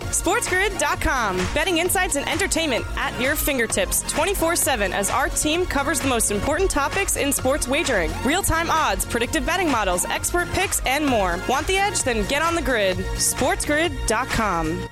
[0.00, 1.36] SportsGrid.com.
[1.54, 6.30] Betting insights and entertainment at your fingertips 24 7 as our team covers the most
[6.30, 11.38] important topics in sports wagering real time odds, predictive betting models, expert picks, and more.
[11.48, 12.02] Want the edge?
[12.02, 12.96] Then get on the grid.
[12.96, 14.88] SportsGrid.com.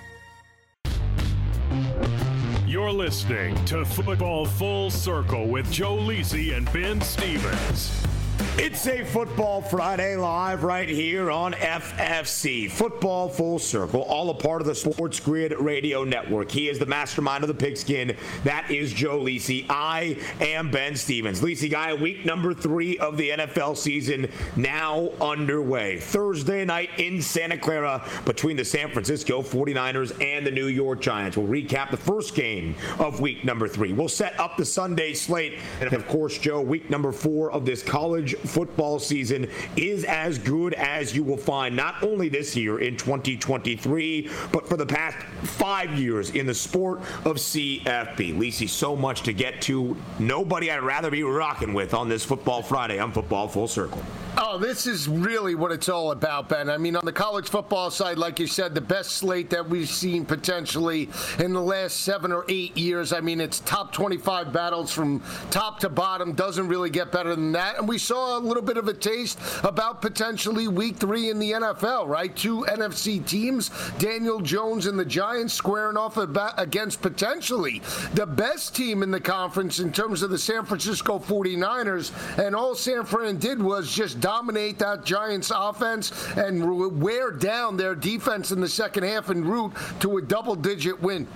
[2.66, 8.06] You're listening to Football Full Circle with Joe Lisi and Ben Stevens.
[8.41, 12.70] It's a Football Friday live right here on FFC.
[12.70, 16.50] Football Full Circle, all a part of the Sports Grid Radio Network.
[16.50, 18.16] He is the mastermind of the pigskin.
[18.44, 19.66] That is Joe Lisi.
[19.69, 21.41] I am Ben Stevens.
[21.41, 25.98] Lisi Guy, week number three of the NFL season now underway.
[25.98, 31.36] Thursday night in Santa Clara between the San Francisco 49ers and the New York Giants.
[31.36, 33.92] We'll recap the first game of week number three.
[33.92, 35.59] We'll set up the Sunday slate.
[35.81, 40.74] And of course, Joe, week number four of this college football season is as good
[40.74, 45.98] as you will find not only this year in 2023, but for the past five
[45.98, 48.36] years in the sport of CFB.
[48.36, 49.96] Lisi, so much to get to.
[50.18, 54.03] Nobody I'd rather be rocking with on this Football Friday on Football Full Circle.
[54.37, 56.69] Oh, this is really what it's all about, Ben.
[56.69, 59.89] I mean, on the college football side, like you said, the best slate that we've
[59.89, 61.09] seen potentially
[61.39, 63.12] in the last seven or eight years.
[63.12, 66.34] I mean, it's top 25 battles from top to bottom.
[66.34, 67.78] Doesn't really get better than that.
[67.78, 71.53] And we saw a little bit of a taste about potentially week three in the
[71.53, 72.34] NFL, right?
[72.34, 77.81] Two NFC teams, Daniel Jones and the Giants, squaring off against potentially
[78.15, 82.12] the best team in the conference in terms of the San Francisco 49ers.
[82.39, 87.94] And all San Fran did was just dominate that Giants offense and wear down their
[87.94, 91.26] defense in the second half and route to a double digit win.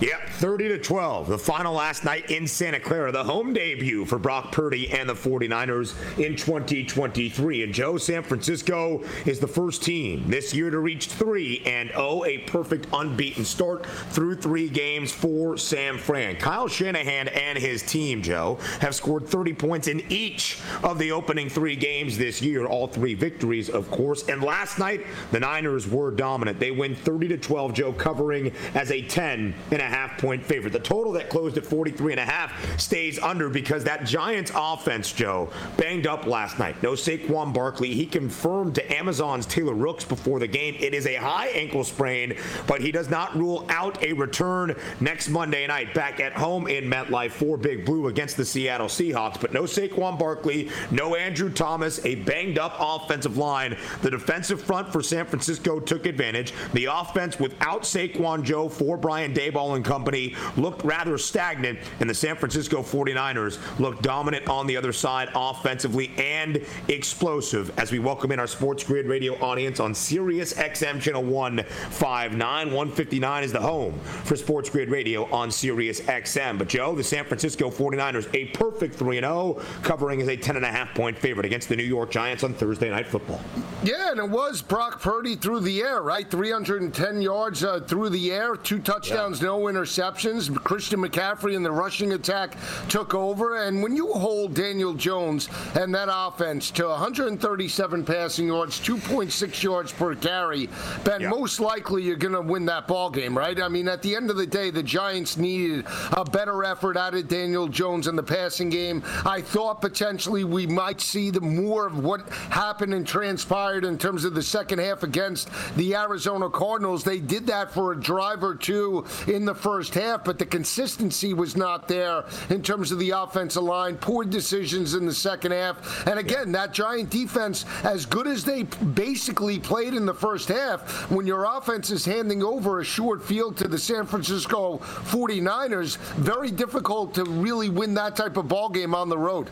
[0.00, 1.28] Yep, 30 to 12.
[1.28, 5.14] The final last night in Santa Clara, the home debut for Brock Purdy and the
[5.14, 7.62] 49ers in 2023.
[7.62, 12.24] And Joe, San Francisco is the first team this year to reach 3 and 0,
[12.24, 16.36] a perfect unbeaten start through 3 games for San Fran.
[16.36, 21.48] Kyle Shanahan and his team, Joe, have scored 30 points in each of the opening
[21.48, 24.28] 3 games this year, all 3 victories, of course.
[24.28, 26.58] And last night, the Niners were dominant.
[26.58, 30.72] They win 30 to 12, Joe, covering as a 10 and a half point favorite.
[30.72, 35.12] The total that closed at 43 and a half stays under because that Giants offense,
[35.12, 36.82] Joe, banged up last night.
[36.82, 37.94] No Saquon Barkley.
[37.94, 42.36] He confirmed to Amazon's Taylor Rooks before the game it is a high ankle sprain,
[42.66, 46.84] but he does not rule out a return next Monday night back at home in
[46.84, 49.40] MetLife for Big Blue against the Seattle Seahawks.
[49.40, 53.76] But no Saquon Barkley, no Andrew Thomas, a banged up offensive line.
[54.02, 56.52] The defensive front for San Francisco took advantage.
[56.72, 59.32] The offense without Saquon Joe for Brian
[59.74, 64.92] And company looked rather stagnant, and the San Francisco 49ers looked dominant on the other
[64.92, 70.54] side offensively and explosive as we welcome in our Sports Grid radio audience on Sirius
[70.54, 72.66] XM Channel 159.
[72.66, 76.58] 159 is the home for Sports Grid Radio on Sirius XM.
[76.58, 81.18] But Joe, the San Francisco 49ers, a perfect 3 0, covering as a 10.5 point
[81.18, 83.40] favorite against the New York Giants on Thursday Night Football.
[83.82, 86.30] Yeah, and it was Brock Purdy through the air, right?
[86.30, 89.48] 310 yards uh, through the air, two touchdowns, yeah.
[89.48, 90.54] no interceptions.
[90.62, 92.56] Christian McCaffrey and the rushing attack
[92.88, 93.64] took over.
[93.64, 99.92] And when you hold Daniel Jones and that offense to 137 passing yards, 2.6 yards
[99.92, 100.68] per carry,
[101.04, 101.28] Ben, yeah.
[101.28, 103.60] most likely you're going to win that ball game, right?
[103.60, 107.14] I mean, at the end of the day, the Giants needed a better effort out
[107.14, 109.02] of Daniel Jones in the passing game.
[109.24, 114.24] I thought potentially we might see the more of what happened and transpired in terms
[114.24, 117.04] of the second half against the Arizona Cardinals.
[117.04, 120.46] They did that for a drive or two in the the first half, but the
[120.46, 123.96] consistency was not there in terms of the offensive line.
[123.96, 126.06] Poor decisions in the second half.
[126.06, 131.10] And again, that Giant defense, as good as they basically played in the first half,
[131.10, 136.50] when your offense is handing over a short field to the San Francisco 49ers, very
[136.50, 139.50] difficult to really win that type of ball game on the road.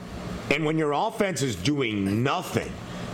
[0.50, 2.72] And when your offense is doing nothing,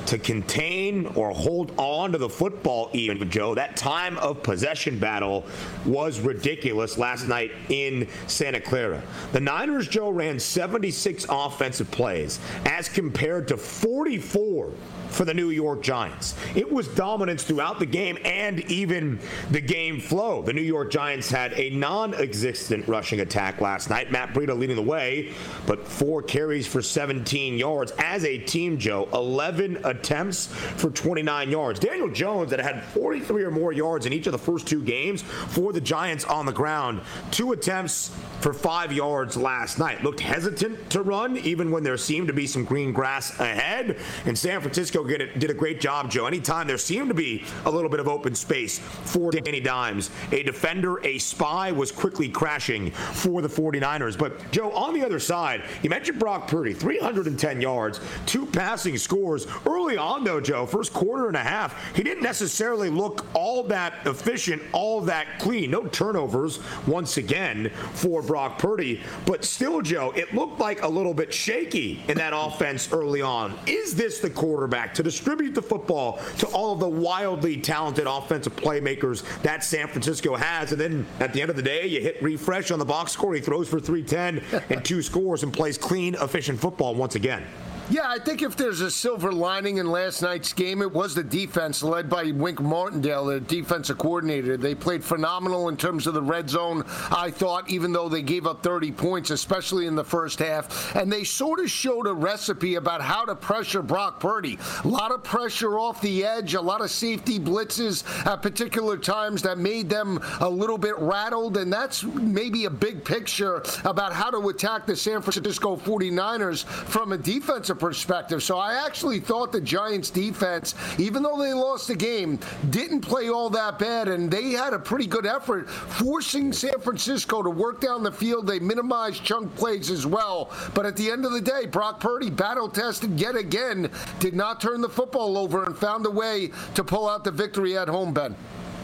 [0.09, 3.55] to contain or hold on to the football, even, Joe.
[3.55, 5.45] That time of possession battle
[5.85, 9.03] was ridiculous last night in Santa Clara.
[9.33, 14.73] The Niners, Joe, ran 76 offensive plays as compared to 44
[15.11, 16.35] for the New York Giants.
[16.55, 19.19] It was dominance throughout the game and even
[19.51, 20.43] the game flow.
[20.43, 24.13] The New York Giants had a non existent rushing attack last night.
[24.13, 25.33] Matt Breida leading the way,
[25.67, 27.93] but four carries for 17 yards.
[27.99, 31.81] As a team, Joe, 11 attempts for 29 yards.
[31.81, 35.23] Daniel Jones, that had 43 or more yards in each of the first two games
[35.23, 37.01] for the Giants on the ground,
[37.31, 40.03] two attempts for five yards last night.
[40.03, 43.99] Looked hesitant to run, even when there seemed to be some green grass ahead.
[44.25, 46.27] And San Francisco did a great job, Joe.
[46.27, 50.43] Anytime there seemed to be a little bit of open space for Danny Dimes, a
[50.43, 54.19] defender, a spy was quickly crashing for the 49ers.
[54.19, 59.47] But, Joe, on the other side, you mentioned Brock Purdy, 310 yards, two passing scores.
[59.67, 63.95] Early on, though, Joe, first quarter and a half, he didn't necessarily look all that
[64.07, 65.71] efficient, all that clean.
[65.71, 69.01] No turnovers once again for Brock Purdy.
[69.27, 73.59] But still, Joe, it looked like a little bit shaky in that offense early on.
[73.67, 78.55] Is this the quarterback to distribute the football to all of the wildly talented offensive
[78.55, 80.71] playmakers that San Francisco has?
[80.71, 83.35] And then at the end of the day, you hit refresh on the box score.
[83.35, 87.45] He throws for 310 and two scores and plays clean, efficient football once again.
[87.91, 91.25] Yeah, I think if there's a silver lining in last night's game, it was the
[91.25, 94.59] defense led by Wink Martindale, the defensive coordinator.
[94.59, 98.47] They played phenomenal in terms of the red zone, I thought, even though they gave
[98.47, 100.95] up 30 points, especially in the first half.
[100.97, 104.59] And they sort of showed a recipe about how to pressure Brock Purdy.
[104.85, 109.41] A lot of pressure off the edge, a lot of safety blitzes at particular times
[109.43, 111.57] that made them a little bit rattled.
[111.57, 117.13] And that's maybe a big picture about how to attack the San Francisco 49ers from
[117.13, 118.43] a defensive perspective.
[118.43, 122.39] So I actually thought the Giants defense, even though they lost the game,
[122.71, 127.43] didn't play all that bad, and they had a pretty good effort forcing San Francisco
[127.43, 128.47] to work down the field.
[128.47, 130.51] They minimized chunk plays as well.
[130.75, 134.61] But at the end of the day, Brock Purdy, battle tested yet again, did not
[134.61, 138.13] turn the football over and found a way to pull out the victory at home,
[138.13, 138.35] Ben.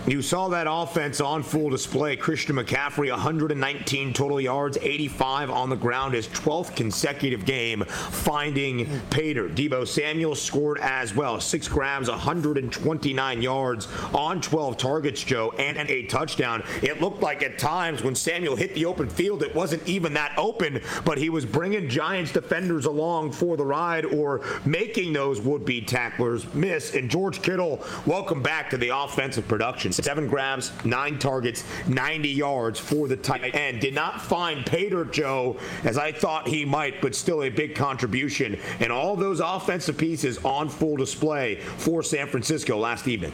[0.06, 2.14] You saw that offense on full display.
[2.14, 9.54] Christian McCaffrey, 119 total yards, 85 on the ground, his 12th consecutive game finding paydirt.
[9.54, 11.40] Deebo Samuel scored as well.
[11.40, 16.62] Six grabs, 129 yards on 12 targets, Joe, and a touchdown.
[16.82, 20.34] It looked like at times when Samuel hit the open field, it wasn't even that
[20.36, 25.64] open, but he was bringing Giants defenders along for the ride or making those would
[25.64, 26.94] be tacklers miss.
[26.94, 32.78] And George Kittle, welcome back to the offensive production seven grabs, nine targets, 90 yards
[32.78, 33.80] for the tight end.
[33.80, 38.58] Did not find paydirt Joe as I thought he might, but still a big contribution.
[38.80, 43.32] And all those offensive pieces on full display for San Francisco last evening.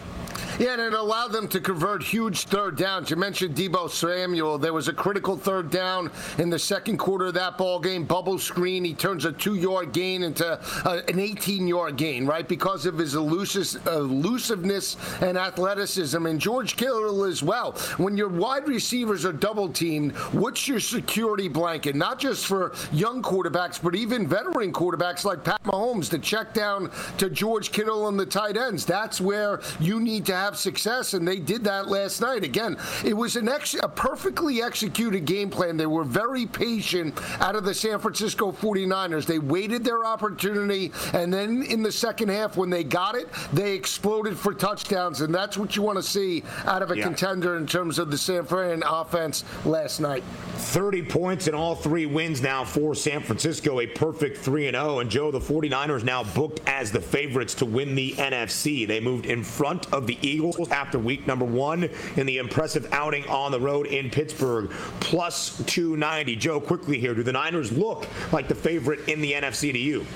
[0.61, 3.09] Yeah, and it allowed them to convert huge third downs.
[3.09, 4.59] You mentioned Deebo Samuel.
[4.59, 8.05] There was a critical third down in the second quarter of that ball game.
[8.05, 8.85] Bubble screen.
[8.85, 12.47] He turns a two-yard gain into uh, an 18-yard gain, right?
[12.47, 16.27] Because of his elusiveness and athleticism.
[16.27, 17.73] And George Kittle as well.
[17.97, 21.97] When your wide receivers are double teamed, what's your security blanket?
[21.97, 26.91] Not just for young quarterbacks, but even veteran quarterbacks like Pat Mahomes to check down
[27.17, 28.85] to George Kittle and the tight ends.
[28.85, 32.43] That's where you need to have have success, and they did that last night.
[32.43, 35.77] Again, it was an ex- a perfectly executed game plan.
[35.77, 39.27] They were very patient out of the San Francisco 49ers.
[39.27, 43.75] They waited their opportunity, and then in the second half, when they got it, they
[43.75, 47.05] exploded for touchdowns, and that's what you want to see out of a yeah.
[47.05, 50.25] contender in terms of the San Fran offense last night.
[50.57, 54.99] 30 points in all three wins now for San Francisco, a perfect 3 0.
[54.99, 58.87] And Joe, the 49ers now booked as the favorites to win the NFC.
[58.87, 63.27] They moved in front of the Eagles after week number one in the impressive outing
[63.29, 64.71] on the road in Pittsburgh,
[65.01, 66.37] plus 290.
[66.37, 70.07] Joe, quickly here, do the Niners look like the favorite in the NFC to you?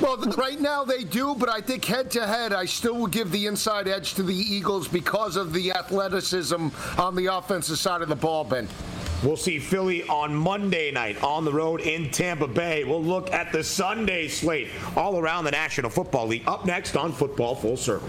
[0.00, 3.30] Well, right now they do, but I think head to head, I still will give
[3.30, 8.08] the inside edge to the Eagles because of the athleticism on the offensive side of
[8.08, 8.68] the ball, Ben.
[9.22, 12.82] We'll see Philly on Monday night on the road in Tampa Bay.
[12.82, 16.42] We'll look at the Sunday slate all around the National Football League.
[16.48, 18.08] Up next on Football Full Circle.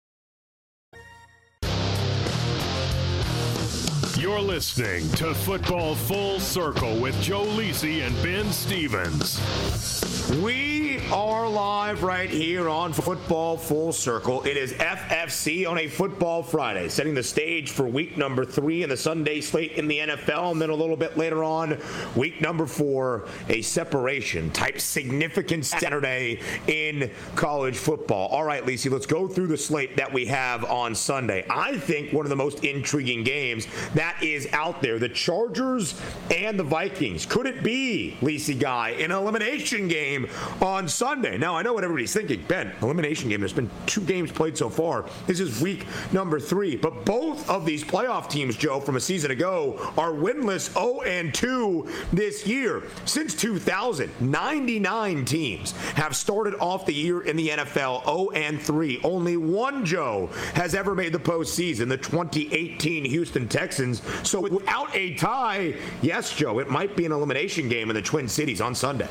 [4.21, 9.41] You're listening to Football Full Circle with Joe Lisi and Ben Stevens.
[10.43, 14.43] We are live right here on Football Full Circle.
[14.43, 18.89] It is FFC on a Football Friday, setting the stage for week number three in
[18.89, 20.51] the Sunday slate in the NFL.
[20.51, 21.77] And then a little bit later on,
[22.15, 28.29] week number four, a separation type significant Saturday in college football.
[28.29, 31.45] All right, Lisi, let's go through the slate that we have on Sunday.
[31.49, 35.99] I think one of the most intriguing games that is out there the Chargers
[36.29, 37.25] and the Vikings.
[37.25, 40.27] Could it be, Lisi Guy, an elimination game
[40.61, 41.37] on Sunday?
[41.37, 42.43] Now, I know what everybody's thinking.
[42.47, 43.39] Ben, elimination game.
[43.39, 45.05] There's been two games played so far.
[45.27, 46.75] This is week number three.
[46.75, 51.33] But both of these playoff teams, Joe, from a season ago, are winless 0 and
[51.33, 52.83] 2 this year.
[53.05, 59.01] Since 2000, 99 teams have started off the year in the NFL 0 and 3.
[59.03, 64.00] Only one Joe has ever made the postseason, the 2018 Houston Texans.
[64.23, 68.27] So without a tie, yes, Joe, it might be an elimination game in the Twin
[68.27, 69.09] Cities on Sunday.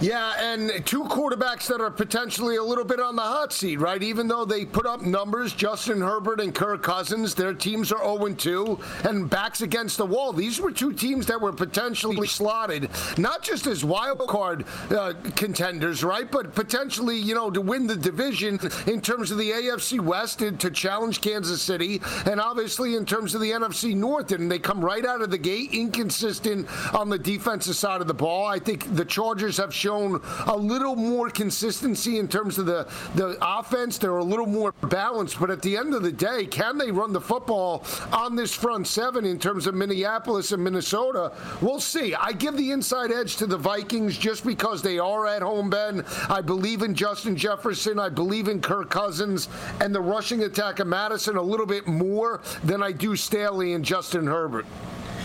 [0.00, 4.02] Yeah, and two quarterbacks that are potentially a little bit on the hot seat, right?
[4.02, 8.34] Even though they put up numbers, Justin Herbert and Kirk Cousins, their teams are 0
[8.34, 10.32] 2 and backs against the wall.
[10.32, 16.02] These were two teams that were potentially slotted, not just as wild card uh, contenders,
[16.02, 16.30] right?
[16.30, 20.58] But potentially, you know, to win the division in terms of the AFC West and
[20.60, 24.32] to challenge Kansas City, and obviously in terms of the NFC North.
[24.32, 28.14] And they come right out of the gate, inconsistent on the defensive side of the
[28.14, 28.46] ball.
[28.46, 33.36] I think the Chargers have shown a little more consistency in terms of the, the
[33.42, 33.98] offense.
[33.98, 37.12] They're a little more balanced, but at the end of the day, can they run
[37.12, 41.32] the football on this front seven in terms of Minneapolis and Minnesota?
[41.60, 42.14] We'll see.
[42.14, 46.02] I give the inside edge to the Vikings just because they are at home, Ben.
[46.30, 47.98] I believe in Justin Jefferson.
[47.98, 49.48] I believe in Kirk Cousins
[49.80, 53.84] and the rushing attack of Madison a little bit more than I do Staley and
[53.84, 54.64] Justin Herbert.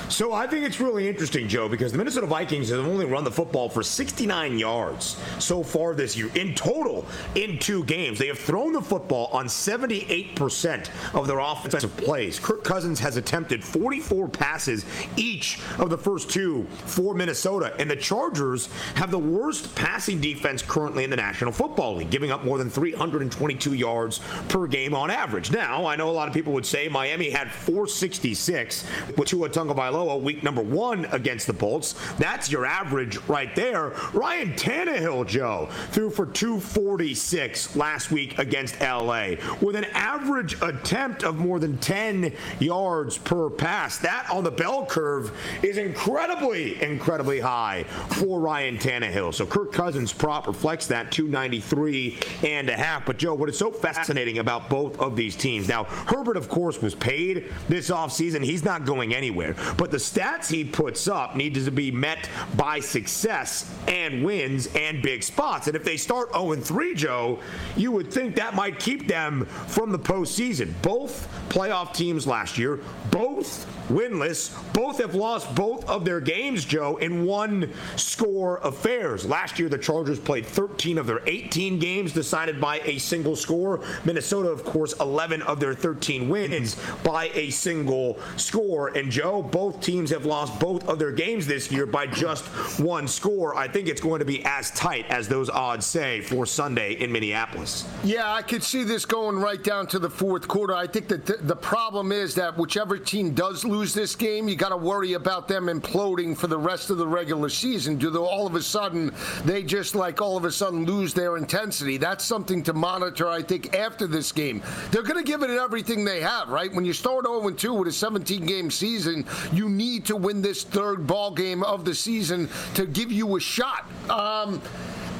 [0.09, 3.31] So I think it's really interesting, Joe, because the Minnesota Vikings have only run the
[3.31, 6.31] football for 69 yards so far this year.
[6.33, 11.95] In total, in two games, they have thrown the football on 78% of their offensive
[11.97, 12.39] plays.
[12.39, 14.83] Kirk Cousins has attempted 44 passes
[15.15, 20.63] each of the first two for Minnesota, and the Chargers have the worst passing defense
[20.63, 25.11] currently in the National Football League, giving up more than 322 yards per game on
[25.11, 25.51] average.
[25.51, 28.85] Now, I know a lot of people would say Miami had 466
[29.15, 31.95] with Tua Tagovailoa week number one against the Bolts.
[32.17, 33.89] That's your average right there.
[34.13, 41.37] Ryan Tannehill, Joe, threw for 246 last week against LA with an average attempt of
[41.37, 43.97] more than 10 yards per pass.
[43.99, 45.31] That on the bell curve
[45.63, 49.33] is incredibly, incredibly high for Ryan Tannehill.
[49.33, 53.05] So Kirk Cousins prop reflects that 293 and a half.
[53.05, 55.67] But Joe, what is so fascinating about both of these teams?
[55.67, 58.43] Now, Herbert, of course, was paid this offseason.
[58.43, 59.55] He's not going anywhere.
[59.77, 64.67] But but the stats he puts up need to be met by success and wins
[64.75, 65.65] and big spots.
[65.65, 67.39] And if they start 0 3, Joe,
[67.75, 70.79] you would think that might keep them from the postseason.
[70.83, 74.55] Both playoff teams last year, both winless.
[74.73, 79.25] Both have lost both of their games, Joe, in one score affairs.
[79.25, 83.83] Last year, the Chargers played 13 of their 18 games decided by a single score.
[84.05, 88.89] Minnesota, of course, 11 of their 13 wins by a single score.
[88.89, 92.45] And Joe, both teams have lost both of their games this year by just
[92.79, 93.55] one score.
[93.55, 97.11] I think it's going to be as tight as those odds say for Sunday in
[97.11, 97.87] Minneapolis.
[98.03, 100.75] Yeah, I could see this going right down to the fourth quarter.
[100.75, 104.57] I think that the problem is that whichever team does lose lose this game, you
[104.57, 107.95] got to worry about them imploding for the rest of the regular season.
[107.95, 109.13] Do they all of a sudden
[109.45, 111.95] they just like all of a sudden lose their intensity?
[111.95, 113.29] That's something to monitor.
[113.29, 116.49] I think after this game, they're going to give it everything they have.
[116.49, 120.41] Right when you start 0 2 with a 17 game season, you need to win
[120.41, 123.89] this third ball game of the season to give you a shot.
[124.09, 124.61] Um,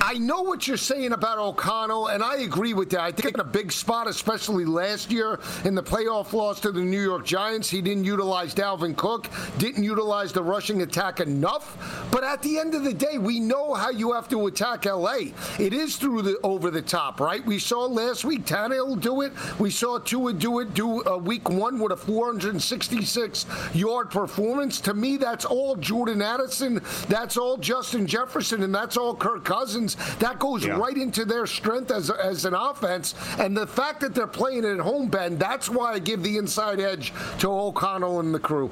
[0.02, 3.02] I know what you're saying about O'Connell, and I agree with that.
[3.02, 6.82] I think in a big spot, especially last year in the playoff loss to the
[6.82, 9.28] New York Giants, he didn't utilize Dalvin Cook,
[9.58, 12.08] didn't utilize the rushing attack enough.
[12.12, 15.32] But at the end of the day, we know how you have to attack LA.
[15.60, 17.46] It is through the over the top, right?
[17.46, 19.34] We saw last week Tannehill do it.
[19.60, 24.80] We saw Tua do it do a week one with a 466 yard performance.
[24.82, 29.89] To me, that's all Jordan Addison, that's all Justin Jefferson, and that's all Kirk Cousins
[30.20, 30.78] that goes yeah.
[30.78, 33.16] right into their strength as, as an offense.
[33.38, 36.80] And the fact that they're playing at home, Ben, that's why I give the inside
[36.80, 38.72] edge to O'Connell and the crew.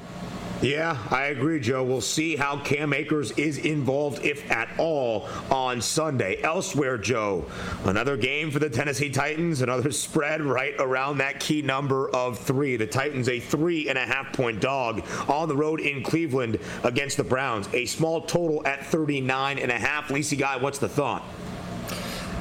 [0.60, 1.84] Yeah, I agree, Joe.
[1.84, 6.42] We'll see how Cam Akers is involved, if at all, on Sunday.
[6.42, 7.46] Elsewhere, Joe,
[7.84, 12.76] another game for the Tennessee Titans, another spread right around that key number of three.
[12.76, 17.18] The Titans, a three and a half point dog on the road in Cleveland against
[17.18, 17.68] the Browns.
[17.72, 20.08] A small total at 39 and a half.
[20.08, 21.24] Lisi Guy, what's the thought?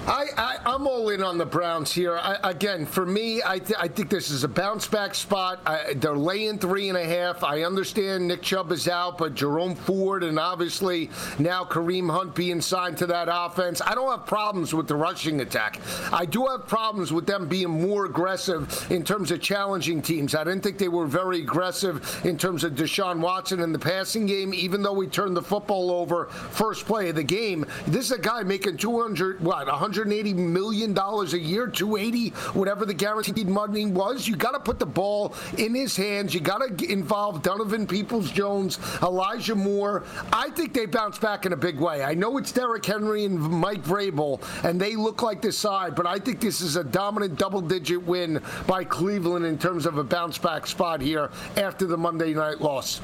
[0.08, 2.18] I, I, am all in on the Browns here.
[2.18, 5.60] I, again, for me, I, th- I think this is a bounce back spot.
[5.66, 7.44] I, they're laying three and a half.
[7.44, 11.10] I understand Nick Chubb is out, but Jerome Ford and obviously
[11.40, 13.82] now Kareem Hunt being signed to that offense.
[13.82, 15.82] I don't have problems with the rushing attack.
[16.14, 20.36] I do have problems with them being more aggressive in terms of challenging teams.
[20.36, 24.26] I didn't think they were very aggressive in terms of Deshaun Watson in the passing
[24.26, 27.66] game, even though we turned the football over first play of the game.
[27.88, 32.94] This is a guy making 200, what, 100 $180 million a year, 280, whatever the
[32.94, 34.28] guaranteed money was.
[34.28, 36.34] You got to put the ball in his hands.
[36.34, 40.04] You got to involve Donovan Peoples Jones, Elijah Moore.
[40.32, 42.04] I think they bounce back in a big way.
[42.04, 46.06] I know it's Derrick Henry and Mike Vrabel, and they look like the side, but
[46.06, 50.04] I think this is a dominant double digit win by Cleveland in terms of a
[50.04, 53.02] bounce back spot here after the Monday night loss.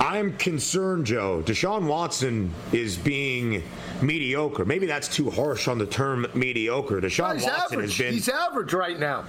[0.00, 1.42] I'm concerned, Joe.
[1.44, 3.62] Deshaun Watson is being
[4.00, 4.64] mediocre.
[4.64, 7.02] Maybe that's too harsh on the term mediocre.
[7.02, 7.90] Deshaun Watson average.
[7.90, 8.14] has been.
[8.14, 9.26] He's average right now.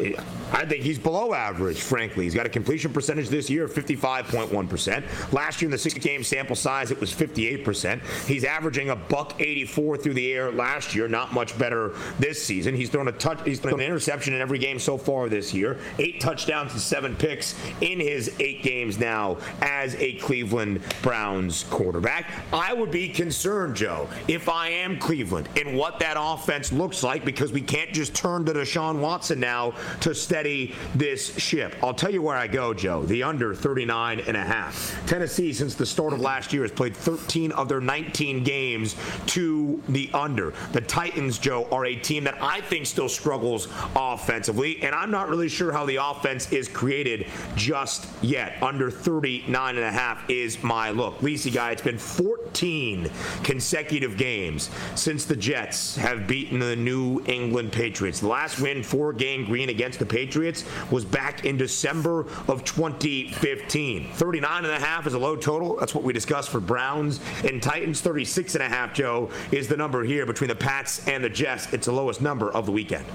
[0.54, 2.24] I think he's below average, frankly.
[2.24, 5.34] He's got a completion percentage this year of 55.1%.
[5.34, 8.02] Last year in the six game sample size, it was 58%.
[8.26, 12.76] He's averaging a buck 84 through the air last year, not much better this season.
[12.76, 15.80] He's thrown a touch, he's thrown an interception in every game so far this year.
[16.00, 20.61] Eight touchdowns and seven picks in his eight games now as a Cleveland
[21.02, 22.32] Browns quarterback.
[22.54, 27.02] I would be concerned, Joe, if I I am Cleveland and what that offense looks
[27.02, 31.76] like because we can't just turn to Deshaun Watson now to steady this ship.
[31.82, 33.02] I'll tell you where I go, Joe.
[33.04, 34.96] The under 39 and a half.
[35.08, 38.96] Tennessee, since the start of last year, has played 13 of their 19 games
[39.26, 40.54] to the under.
[40.74, 45.28] The Titans, Joe, are a team that I think still struggles offensively, and I'm not
[45.28, 48.62] really sure how the offense is created just yet.
[48.62, 51.20] Under 39 and a half is my look.
[51.20, 53.10] Lisi guy, it's been 14
[53.44, 58.20] consecutive games since the Jets have beaten the New England Patriots.
[58.20, 64.12] The last win for Gang Green against the Patriots was back in December of 2015.
[64.14, 65.78] 39 and a half is a low total.
[65.78, 68.02] That's what we discussed for Browns and Titans.
[68.02, 71.72] 36 and a half, Joe, is the number here between the Pats and the Jets.
[71.74, 73.06] It's the lowest number of the weekend.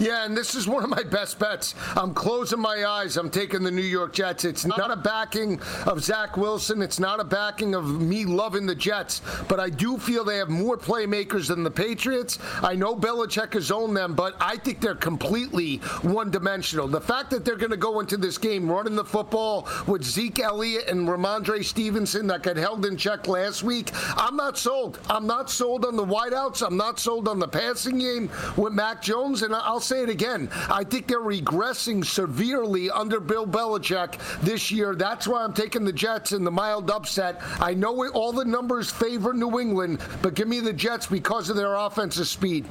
[0.00, 1.74] Yeah, and this is one of my best bets.
[1.94, 3.18] I'm closing my eyes.
[3.18, 4.46] I'm taking the New York Jets.
[4.46, 6.80] It's not a backing of Zach Wilson.
[6.80, 10.48] It's not a backing of me loving the Jets, but I do feel they have
[10.48, 12.38] more playmakers than the Patriots.
[12.62, 16.88] I know Belichick has owned them, but I think they're completely one dimensional.
[16.88, 20.40] The fact that they're going to go into this game running the football with Zeke
[20.40, 24.98] Elliott and Rhamondre Stevenson that got held in check last week, I'm not sold.
[25.10, 26.66] I'm not sold on the wideouts.
[26.66, 30.48] I'm not sold on the passing game with Mac Jones, and I'll say it again.
[30.70, 34.94] I think they're regressing severely under Bill Belichick this year.
[34.94, 37.40] That's why I'm taking the Jets in the mild upset.
[37.58, 41.56] I know all the numbers favor New England, but give me the Jets because of
[41.56, 42.66] their offensive speed.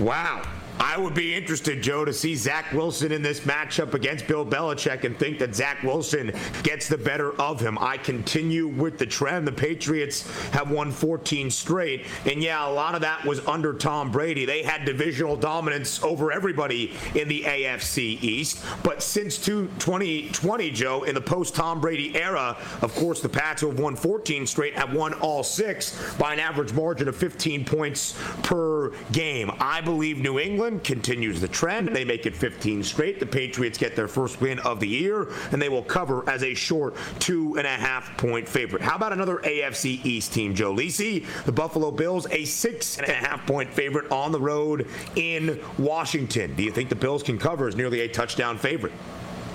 [0.00, 0.42] Wow.
[0.80, 5.04] I would be interested, Joe, to see Zach Wilson in this matchup against Bill Belichick
[5.04, 7.76] and think that Zach Wilson gets the better of him.
[7.78, 9.46] I continue with the trend.
[9.46, 12.06] The Patriots have won 14 straight.
[12.24, 14.46] And yeah, a lot of that was under Tom Brady.
[14.46, 18.64] They had divisional dominance over everybody in the AFC East.
[18.82, 23.78] But since 2020, Joe, in the post Tom Brady era, of course, the Pats have
[23.78, 28.92] won 14 straight have won all six by an average margin of 15 points per
[29.12, 29.50] game.
[29.60, 31.88] I believe New England continues the trend.
[31.88, 33.18] They make it 15 straight.
[33.18, 36.54] The Patriots get their first win of the year, and they will cover as a
[36.54, 38.82] short two and a half point favorite.
[38.82, 41.26] How about another AFC East team, Joe Lisi?
[41.44, 46.54] The Buffalo Bills, a six and a half point favorite on the road in Washington.
[46.54, 48.92] Do you think the Bills can cover as nearly a touchdown favorite?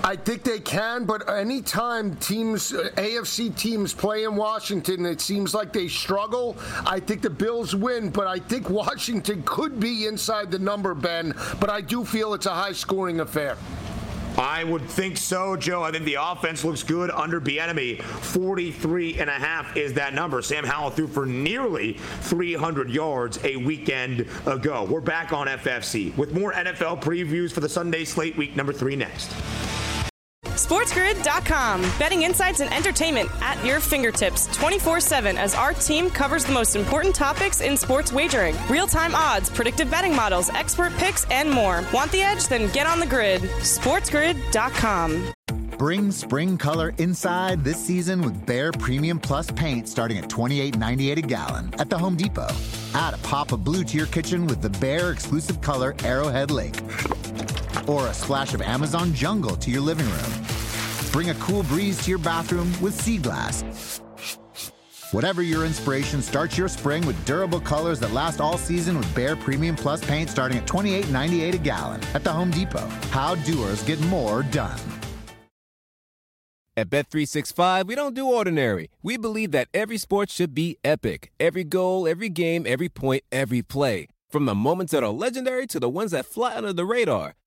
[0.03, 5.53] I think they can, but anytime teams, uh, AFC teams play in Washington, it seems
[5.53, 6.57] like they struggle.
[6.85, 11.33] I think the Bills win, but I think Washington could be inside the number, Ben.
[11.59, 13.57] But I do feel it's a high scoring affair.
[14.37, 15.81] I would think so, Joe.
[15.81, 18.01] I think the offense looks good under Bieniemy.
[18.01, 20.41] 43 and a half is that number.
[20.41, 24.83] Sam Howell threw for nearly 300 yards a weekend ago.
[24.83, 28.97] We're back on FFC with more NFL previews for the Sunday slate week number three
[28.97, 29.31] next.
[30.65, 31.81] SportsGrid.com.
[31.99, 36.75] Betting insights and entertainment at your fingertips 24 7 as our team covers the most
[36.75, 41.83] important topics in sports wagering real time odds, predictive betting models, expert picks, and more.
[41.93, 42.47] Want the edge?
[42.47, 43.41] Then get on the grid.
[43.41, 45.33] SportsGrid.com.
[45.77, 51.21] Bring spring color inside this season with Behr Premium Plus paint starting at $28.98 a
[51.21, 52.47] gallon at the Home Depot.
[52.95, 56.75] Add a pop of blue to your kitchen with the Behr exclusive color Arrowhead Lake
[57.87, 60.45] or a splash of Amazon jungle to your living room.
[61.11, 64.01] Bring a cool breeze to your bathroom with Sea Glass.
[65.11, 69.39] Whatever your inspiration, start your spring with durable colors that last all season with Behr
[69.39, 72.85] Premium Plus paint starting at $28.98 a gallon at the Home Depot.
[73.11, 74.79] How doers get more done.
[76.77, 78.89] At Bet365, we don't do ordinary.
[79.01, 81.31] We believe that every sport should be epic.
[81.39, 84.07] Every goal, every game, every point, every play.
[84.29, 87.35] From the moments that are legendary to the ones that fly under the radar.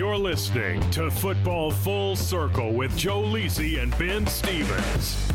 [0.00, 5.30] You're listening to Football Full Circle with Joe Lisi and Ben Stevens.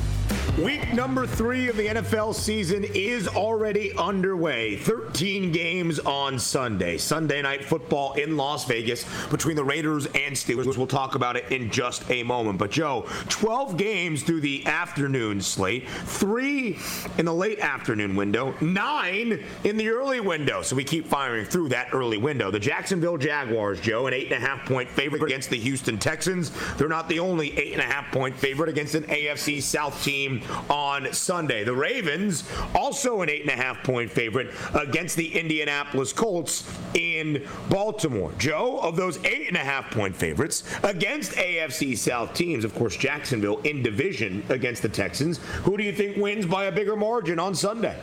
[0.53, 4.77] Week number three of the NFL season is already underway.
[4.77, 6.97] 13 games on Sunday.
[6.97, 10.77] Sunday night football in Las Vegas between the Raiders and Steelers.
[10.77, 12.57] We'll talk about it in just a moment.
[12.57, 16.79] But, Joe, 12 games through the afternoon slate, three
[17.17, 20.61] in the late afternoon window, nine in the early window.
[20.61, 22.49] So we keep firing through that early window.
[22.49, 26.51] The Jacksonville Jaguars, Joe, an eight and a half point favorite against the Houston Texans.
[26.77, 30.34] They're not the only eight and a half point favorite against an AFC South team
[30.69, 31.63] on Sunday.
[31.63, 37.47] The Ravens, also an eight and a half point favorite against the Indianapolis Colts in
[37.69, 38.31] Baltimore.
[38.37, 42.95] Joe, of those eight and a half point favorites against AFC South teams, of course,
[42.95, 45.37] Jacksonville in division against the Texans.
[45.63, 47.99] Who do you think wins by a bigger margin on Sunday?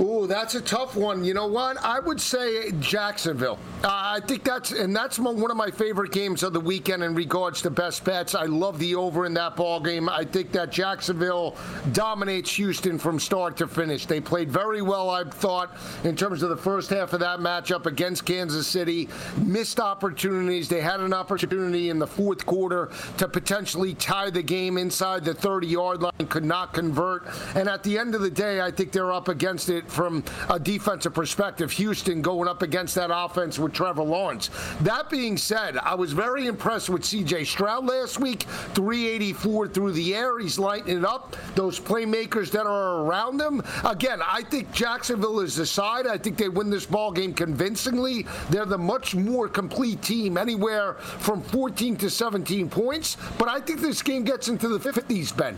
[0.00, 1.24] Ooh, that's a tough one.
[1.24, 1.76] You know what?
[1.84, 3.60] I would say Jacksonville.
[3.84, 7.14] Uh, I think that's and that's one of my favorite games of the weekend in
[7.14, 8.34] regards to best bets.
[8.34, 10.08] I love the over in that ball game.
[10.08, 11.56] I think that Jacksonville
[11.92, 14.04] dominates Houston from start to finish.
[14.06, 17.86] They played very well, I thought, in terms of the first half of that matchup
[17.86, 19.08] against Kansas City.
[19.36, 20.68] Missed opportunities.
[20.68, 25.34] They had an opportunity in the fourth quarter to potentially tie the game inside the
[25.34, 26.12] 30-yard line.
[26.28, 27.28] Could not convert.
[27.54, 30.24] And at the end of the day, I think they're up against it it from
[30.50, 31.70] a defensive perspective.
[31.72, 34.50] Houston going up against that offense with Trevor Lawrence.
[34.80, 37.44] That being said, I was very impressed with C.J.
[37.44, 38.42] Stroud last week.
[38.74, 40.38] 384 through the air.
[40.38, 41.36] He's lighting it up.
[41.54, 43.62] Those playmakers that are around him.
[43.84, 46.06] Again, I think Jacksonville is the side.
[46.06, 48.26] I think they win this ball game convincingly.
[48.50, 53.16] They're the much more complete team, anywhere from 14 to 17 points.
[53.38, 55.56] But I think this game gets into the 50s, Ben.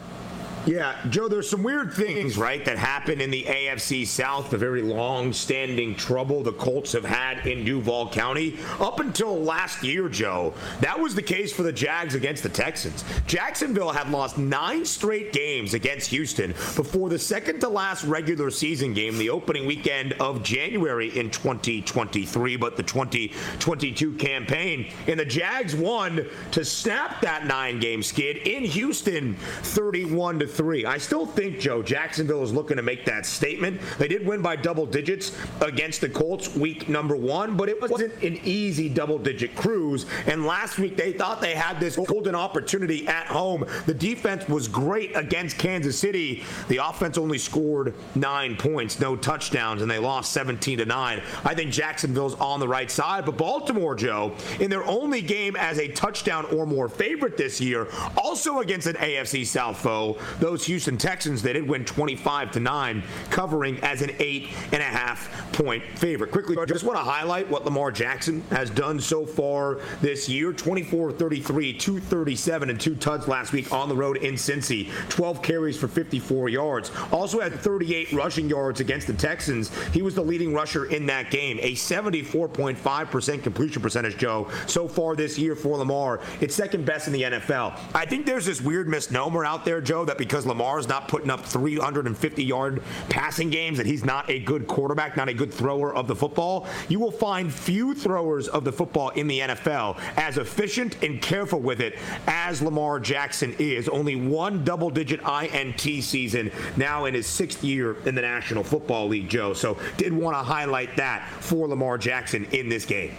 [0.66, 4.82] Yeah, Joe, there's some weird things, right, that happen in the AFC South, the very
[4.82, 8.58] long standing trouble the Colts have had in Duval County.
[8.80, 13.04] Up until last year, Joe, that was the case for the Jags against the Texans.
[13.28, 18.92] Jacksonville had lost nine straight games against Houston before the second to last regular season
[18.92, 24.90] game, the opening weekend of January in 2023, but the 2022 campaign.
[25.06, 30.86] And the Jags won to snap that nine game skid in Houston 31 to three.
[30.86, 33.80] I still think, Joe, Jacksonville is looking to make that statement.
[33.98, 38.14] They did win by double digits against the Colts week number one, but it wasn't
[38.22, 40.06] an easy double digit cruise.
[40.26, 43.64] And last week they thought they had this golden opportunity at home.
[43.86, 46.44] The defense was great against Kansas City.
[46.68, 51.22] The offense only scored nine points, no touchdowns, and they lost 17 to 9.
[51.44, 55.78] I think Jacksonville's on the right side, but Baltimore, Joe, in their only game as
[55.78, 60.16] a touchdown or more favorite this year, also against an AFC South foe,
[60.46, 64.86] those Houston Texans, they did win 25 to 9, covering as an eight and a
[64.86, 66.30] half point favorite.
[66.30, 70.52] Quickly, I just want to highlight what Lamar Jackson has done so far this year
[70.52, 74.90] 24 33, 237, and two tuds last week on the road in Cincy.
[75.08, 76.92] 12 carries for 54 yards.
[77.10, 79.76] Also had 38 rushing yards against the Texans.
[79.88, 81.58] He was the leading rusher in that game.
[81.60, 86.20] A 74.5% completion percentage, Joe, so far this year for Lamar.
[86.40, 87.78] It's second best in the NFL.
[87.94, 91.30] I think there's this weird misnomer out there, Joe, that because because Lamar's not putting
[91.30, 95.94] up 350 yard passing games, that he's not a good quarterback, not a good thrower
[95.94, 96.66] of the football.
[96.90, 101.58] You will find few throwers of the football in the NFL as efficient and careful
[101.58, 103.88] with it as Lamar Jackson is.
[103.88, 109.08] Only one double digit INT season now in his sixth year in the National Football
[109.08, 109.54] League, Joe.
[109.54, 113.14] So did want to highlight that for Lamar Jackson in this game.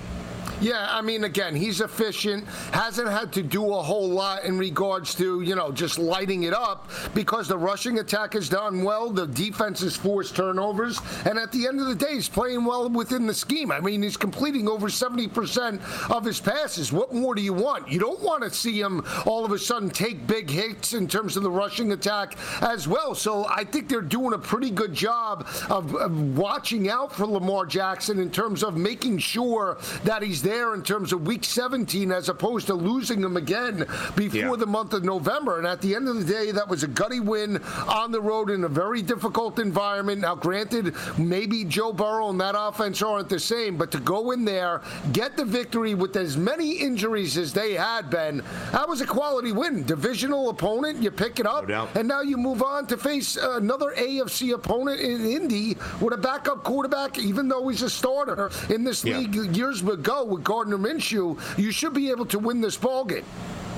[0.60, 5.13] Yeah, I mean, again, he's efficient, hasn't had to do a whole lot in regards
[5.15, 9.28] to, you know, just lighting it up because the rushing attack has done well, the
[9.28, 13.28] defense has forced turnovers, and at the end of the day, he's playing well within
[13.28, 13.72] the scheme.
[13.72, 16.91] I mean, he's completing over 70% of his passes.
[16.91, 17.88] What more do you want?
[17.88, 21.38] You don't want to see him all of a sudden take big hits in terms
[21.38, 23.13] of the rushing attack as well.
[23.13, 27.67] So I think they're doing a pretty good job of, of watching out for Lamar
[27.67, 32.30] Jackson in terms of making sure that he's there in terms of week 17 as
[32.30, 33.80] opposed to losing them again
[34.16, 34.56] before yeah.
[34.56, 35.58] the month of November.
[35.58, 38.50] And at the end of the day, that was a gutty win on the road
[38.50, 40.22] in a very difficult environment.
[40.22, 44.46] Now, granted, maybe Joe Burrow and that offense aren't the same, but to go in
[44.46, 44.82] there,
[45.12, 49.52] get the victory with as many injuries as they had, Ben, that was a quality
[49.52, 49.84] win.
[49.84, 53.94] Divisional opponent, you pick it up, no and now you move on to face another
[53.98, 59.04] AFC opponent in Indy with a backup quarterback, even though he's a starter in this
[59.04, 59.18] yeah.
[59.18, 63.26] league years ago with Gardner Minshew, you should be able to win this ball game.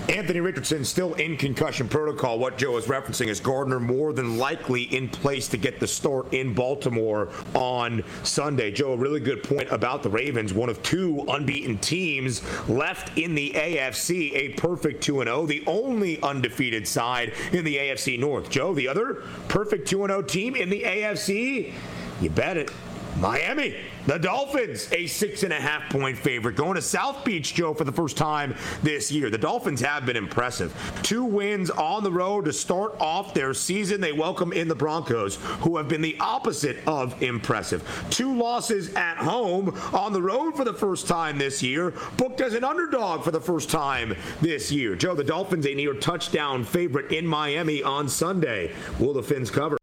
[0.10, 2.40] Anthony Richardson still in concussion protocol.
[2.40, 6.34] What Joe is referencing is Gardner more than likely in place to get the start
[6.34, 8.72] in Baltimore on Sunday.
[8.72, 10.52] Joe, a really good point about the Ravens.
[10.52, 16.20] One of two unbeaten teams left in the AFC, a perfect 2 0, the only
[16.24, 18.50] undefeated side in the AFC North.
[18.50, 21.72] Joe, the other perfect 2 0 team in the AFC?
[22.20, 22.72] You bet it.
[23.20, 23.76] Miami.
[24.08, 27.84] The Dolphins, a six and a half point favorite, going to South Beach, Joe, for
[27.84, 29.30] the first time this year.
[29.30, 30.74] The Dolphins have been impressive.
[31.04, 34.00] Two wins on the road to start off their season.
[34.00, 37.88] They welcome in the Broncos, who have been the opposite of impressive.
[38.10, 42.54] Two losses at home on the road for the first time this year, booked as
[42.54, 44.96] an underdog for the first time this year.
[44.96, 48.74] Joe, the Dolphins, a near touchdown favorite in Miami on Sunday.
[48.98, 49.79] Will the Fins cover?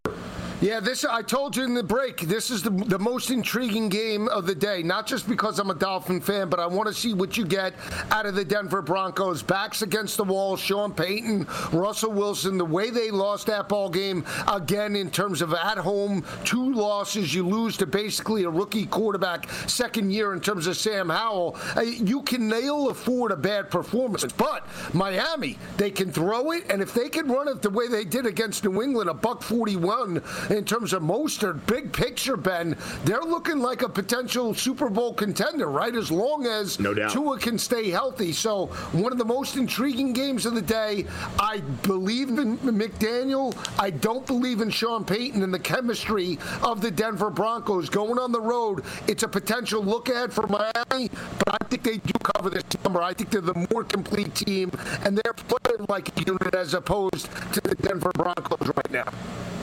[0.63, 2.23] Yeah, this I told you in the break.
[2.23, 4.83] This is the, the most intriguing game of the day.
[4.83, 7.75] Not just because I'm a Dolphin fan, but I want to see what you get
[8.11, 9.43] out of the Denver Broncos.
[9.43, 10.57] Backs against the wall.
[10.57, 12.57] Sean Payton, Russell Wilson.
[12.57, 17.35] The way they lost that ball game again in terms of at home, two losses.
[17.35, 21.59] You lose to basically a rookie quarterback second year in terms of Sam Howell.
[21.77, 26.81] Uh, you can nail afford a bad performance, but Miami they can throw it, and
[26.81, 30.23] if they can run it the way they did against New England, a buck 41
[30.51, 35.69] in terms of Mostert, big picture, Ben, they're looking like a potential Super Bowl contender,
[35.69, 35.95] right?
[35.95, 37.13] As long as no doubt.
[37.13, 38.33] Tua can stay healthy.
[38.33, 41.07] So one of the most intriguing games of the day.
[41.39, 43.57] I believe in McDaniel.
[43.79, 48.33] I don't believe in Sean Payton and the chemistry of the Denver Broncos going on
[48.33, 48.85] the road.
[49.07, 53.03] It's a potential look ahead for Miami, but I think they do cover this number.
[53.03, 54.71] I think they're the more complete team,
[55.05, 59.05] and they're playing like a unit as opposed to the Denver Broncos right now.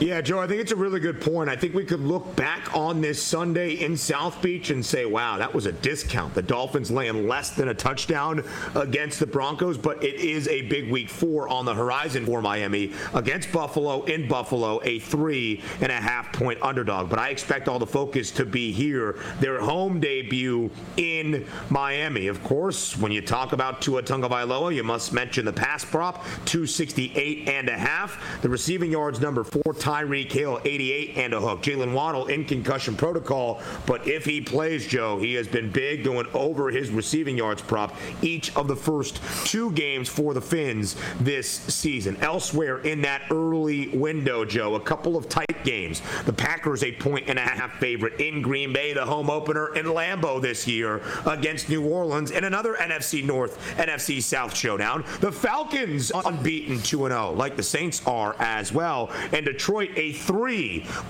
[0.00, 1.48] Yeah, Joe, I think it's a really good point.
[1.48, 5.38] I think we could look back on this Sunday in South Beach and say, wow,
[5.38, 6.34] that was a discount.
[6.34, 10.90] The Dolphins laying less than a touchdown against the Broncos, but it is a big
[10.90, 16.00] week four on the horizon for Miami against Buffalo in Buffalo, a three and a
[16.00, 17.10] half point underdog.
[17.10, 22.26] But I expect all the focus to be here, their home debut in Miami.
[22.28, 27.48] Of course, when you talk about Tua Tagovailoa, you must mention the pass prop, 268
[27.48, 28.20] and a half.
[28.42, 31.62] The receiving yards number four Tyreek Hill, 88 and a hook.
[31.62, 36.26] Jaylen Waddle in concussion protocol, but if he plays, Joe, he has been big going
[36.34, 41.48] over his receiving yards prop each of the first two games for the Fins this
[41.48, 42.16] season.
[42.20, 46.02] Elsewhere in that early window, Joe, a couple of tight games.
[46.26, 49.86] The Packers a point and a half favorite in Green Bay, the home opener in
[49.86, 55.04] Lambeau this year against New Orleans, and another NFC North, NFC South showdown.
[55.20, 60.53] The Falcons unbeaten 2 0, like the Saints are as well, and Detroit a three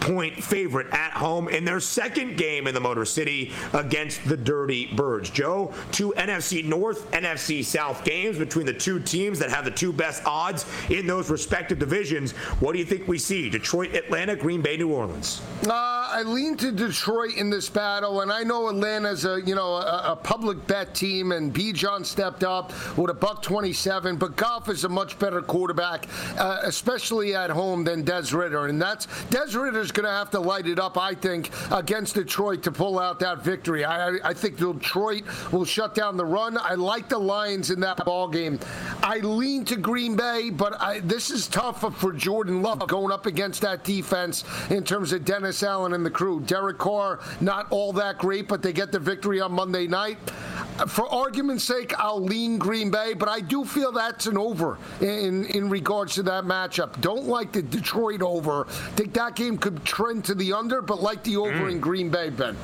[0.00, 4.86] point favorite at home in their second game in the Motor City against the Dirty
[4.94, 5.30] Birds.
[5.30, 9.92] Joe, two NFC North, NFC South games between the two teams that have the two
[9.92, 12.32] best odds in those respective divisions.
[12.60, 13.50] What do you think we see?
[13.50, 15.42] Detroit, Atlanta, Green Bay, New Orleans?
[15.66, 19.74] Uh, I lean to Detroit in this battle, and I know Atlanta's a you know
[19.74, 24.68] a, a public bet team, and Bijan stepped up with a buck 27, but Goff
[24.68, 26.06] is a much better quarterback,
[26.38, 30.38] uh, especially at home than Des Ridder, and that's Des Ridder's going to have to
[30.38, 33.84] light it up, I think, against Detroit to pull out that victory.
[33.84, 36.56] I, I think Detroit will shut down the run.
[36.56, 38.60] I like the Lions in that ball game.
[39.02, 43.26] I lean to Green Bay, but I, this is tough for Jordan Love going up
[43.26, 46.38] against that defense in terms of Dennis Allen and the crew.
[46.38, 50.18] Derek Carr, not all that great, but they get the victory on Monday night.
[50.88, 55.44] For argument's sake, I'll lean Green Bay, but I do feel that's an over in
[55.46, 57.00] in regards to that matchup.
[57.00, 58.64] Don't like the Detroit over.
[58.96, 61.72] Think that game could trend to the under, but like the over mm.
[61.72, 62.56] in Green Bay, Ben.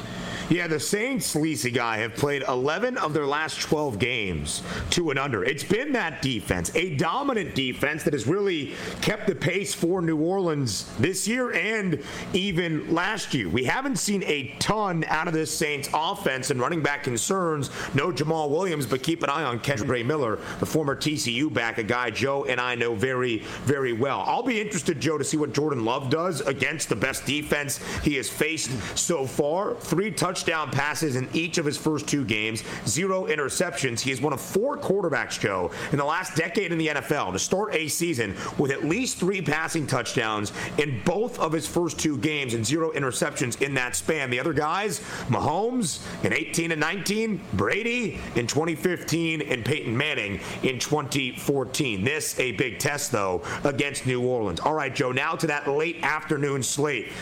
[0.50, 5.18] Yeah, the Saints, Lisi guy, have played 11 of their last 12 games to and
[5.18, 5.44] under.
[5.44, 10.18] It's been that defense, a dominant defense that has really kept the pace for New
[10.18, 13.48] Orleans this year and even last year.
[13.48, 17.70] We haven't seen a ton out of this Saints offense and running back concerns.
[17.94, 21.84] No Jamaal Williams, but keep an eye on Kendre Miller, the former TCU back, a
[21.84, 24.24] guy Joe and I know very, very well.
[24.26, 28.16] I'll be interested, Joe, to see what Jordan Love does against the best defense he
[28.16, 29.76] has faced so far.
[29.76, 34.00] Three touchdowns touchdown passes in each of his first two games, zero interceptions.
[34.00, 37.38] He is one of four quarterbacks, Joe, in the last decade in the NFL to
[37.38, 42.16] start a season with at least three passing touchdowns in both of his first two
[42.16, 44.30] games and zero interceptions in that span.
[44.30, 50.78] The other guys, Mahomes in 18 and 19, Brady in 2015, and Peyton Manning in
[50.78, 52.02] 2014.
[52.02, 54.60] This a big test, though, against New Orleans.
[54.60, 57.12] All right, Joe, now to that late afternoon slate.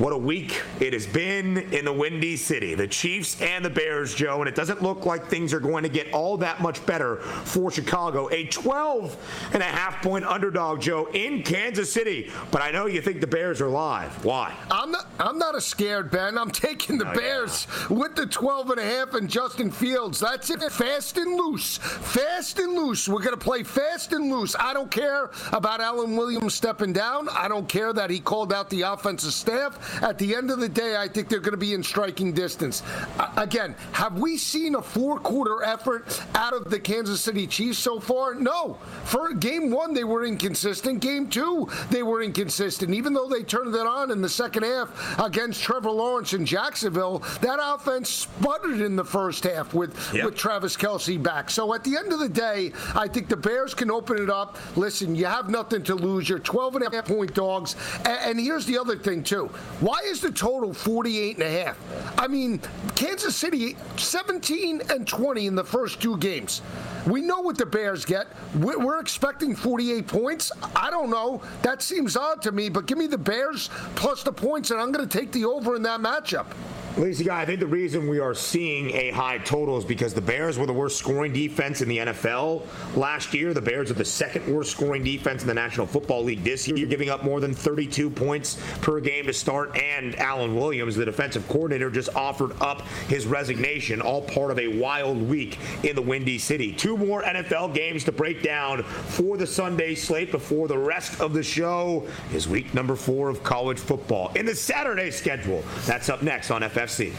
[0.00, 2.74] What a week it has been in the Windy City.
[2.74, 5.90] The Chiefs and the Bears, Joe, and it doesn't look like things are going to
[5.90, 8.30] get all that much better for Chicago.
[8.32, 12.32] A 12 and a half point underdog, Joe, in Kansas City.
[12.50, 14.24] But I know you think the Bears are live.
[14.24, 14.54] Why?
[14.70, 16.38] I'm not I'm not a scared Ben.
[16.38, 17.98] I'm taking the oh, Bears yeah.
[17.98, 20.18] with the 12 and a half and Justin Fields.
[20.18, 20.62] That's it.
[20.72, 21.76] Fast and loose.
[21.76, 23.06] Fast and loose.
[23.06, 24.56] We're going to play fast and loose.
[24.58, 27.28] I don't care about Alan Williams stepping down.
[27.28, 29.88] I don't care that he called out the offensive staff.
[30.02, 32.82] At the end of the day, I think they're going to be in striking distance.
[33.18, 37.78] Uh, again, have we seen a four quarter effort out of the Kansas City Chiefs
[37.78, 38.34] so far?
[38.34, 38.78] No.
[39.04, 41.00] For game one, they were inconsistent.
[41.00, 42.94] Game two, they were inconsistent.
[42.94, 47.18] Even though they turned it on in the second half against Trevor Lawrence in Jacksonville,
[47.40, 50.24] that offense sputtered in the first half with, yep.
[50.24, 51.50] with Travis Kelce back.
[51.50, 54.58] So at the end of the day, I think the Bears can open it up.
[54.76, 56.28] Listen, you have nothing to lose.
[56.28, 57.76] You're 12 and a half point dogs.
[58.04, 59.50] And, and here's the other thing, too.
[59.80, 61.78] Why is the total 48 and a half?
[62.18, 62.60] I mean,
[62.96, 66.60] Kansas City 17 and 20 in the first two games.
[67.06, 68.26] We know what the Bears get.
[68.58, 70.52] We're expecting 48 points.
[70.76, 71.40] I don't know.
[71.62, 74.92] That seems odd to me, but give me the Bears plus the points, and I'm
[74.92, 76.46] going to take the over in that matchup.
[76.96, 80.20] Lisi, guy, I think the reason we are seeing a high total is because the
[80.20, 83.54] Bears were the worst scoring defense in the NFL last year.
[83.54, 86.76] The Bears are the second worst scoring defense in the National Football League this year.
[86.76, 89.76] You're giving up more than 32 points per game to start.
[89.76, 94.66] And Alan Williams, the defensive coordinator, just offered up his resignation, all part of a
[94.66, 96.72] wild week in the Windy City.
[96.72, 101.34] Two more NFL games to break down for the Sunday slate before the rest of
[101.34, 104.32] the show is week number four of college football.
[104.34, 107.12] In the Saturday schedule, that's up next on FFC.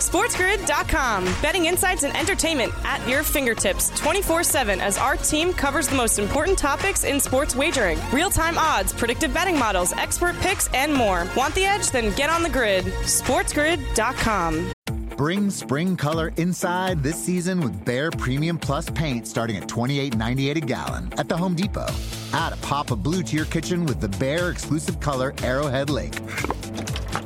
[0.00, 1.24] SportsGrid.com.
[1.42, 6.18] Betting insights and entertainment at your fingertips 24 7 as our team covers the most
[6.18, 11.26] important topics in sports wagering real time odds, predictive betting models, expert picks, and more.
[11.36, 11.90] Want the edge?
[11.90, 12.84] Then get on the grid.
[12.84, 14.72] SportsGrid.com.
[15.16, 20.60] Bring spring color inside this season with Behr Premium Plus paint starting at $28.98 a
[20.60, 21.92] gallon at the Home Depot.
[22.32, 26.18] Add a pop of blue to your kitchen with the Behr exclusive color Arrowhead Lake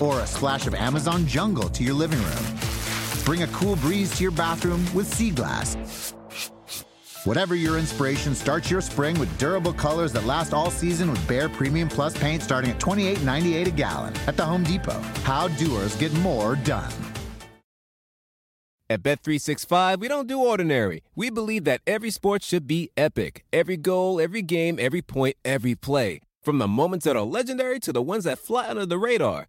[0.05, 2.44] or a splash of Amazon jungle to your living room.
[3.24, 6.12] Bring a cool breeze to your bathroom with sea glass.
[7.24, 11.50] Whatever your inspiration, start your spring with durable colors that last all season with Behr
[11.50, 15.00] Premium Plus paint starting at $28.98 a gallon at the Home Depot.
[15.24, 16.92] How doers get more done.
[18.90, 21.02] At Bet365, we don't do ordinary.
[21.16, 23.46] We believe that every sport should be epic.
[23.50, 26.20] Every goal, every game, every point, every play.
[26.42, 29.48] From the moments that are legendary to the ones that fly under the radar.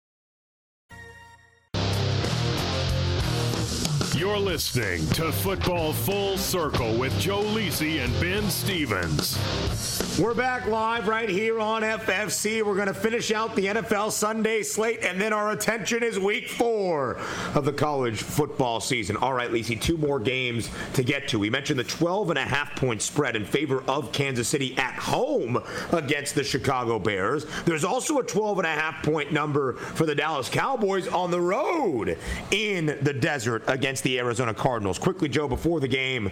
[4.21, 10.10] You're listening to Football Full Circle with Joe Lisi and Ben Stevens.
[10.19, 12.61] We're back live right here on FFC.
[12.63, 16.49] We're going to finish out the NFL Sunday slate, and then our attention is week
[16.49, 17.17] four
[17.55, 19.15] of the college football season.
[19.15, 21.39] All right, Lisi, two more games to get to.
[21.39, 24.95] We mentioned the 12 and a half point spread in favor of Kansas City at
[24.95, 25.57] home
[25.93, 27.45] against the Chicago Bears.
[27.63, 31.41] There's also a 12 and a half point number for the Dallas Cowboys on the
[31.41, 32.17] road
[32.51, 34.99] in the desert against the Arizona Cardinals.
[34.99, 36.31] Quickly, Joe, before the game,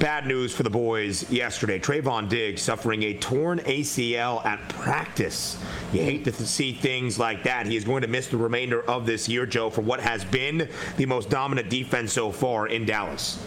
[0.00, 1.78] bad news for the boys yesterday.
[1.78, 5.58] Trevon Diggs suffering a torn ACL at practice.
[5.92, 7.66] You hate to see things like that.
[7.66, 10.66] He is going to miss the remainder of this year, Joe, for what has been
[10.96, 13.38] the most dominant defense so far in Dallas.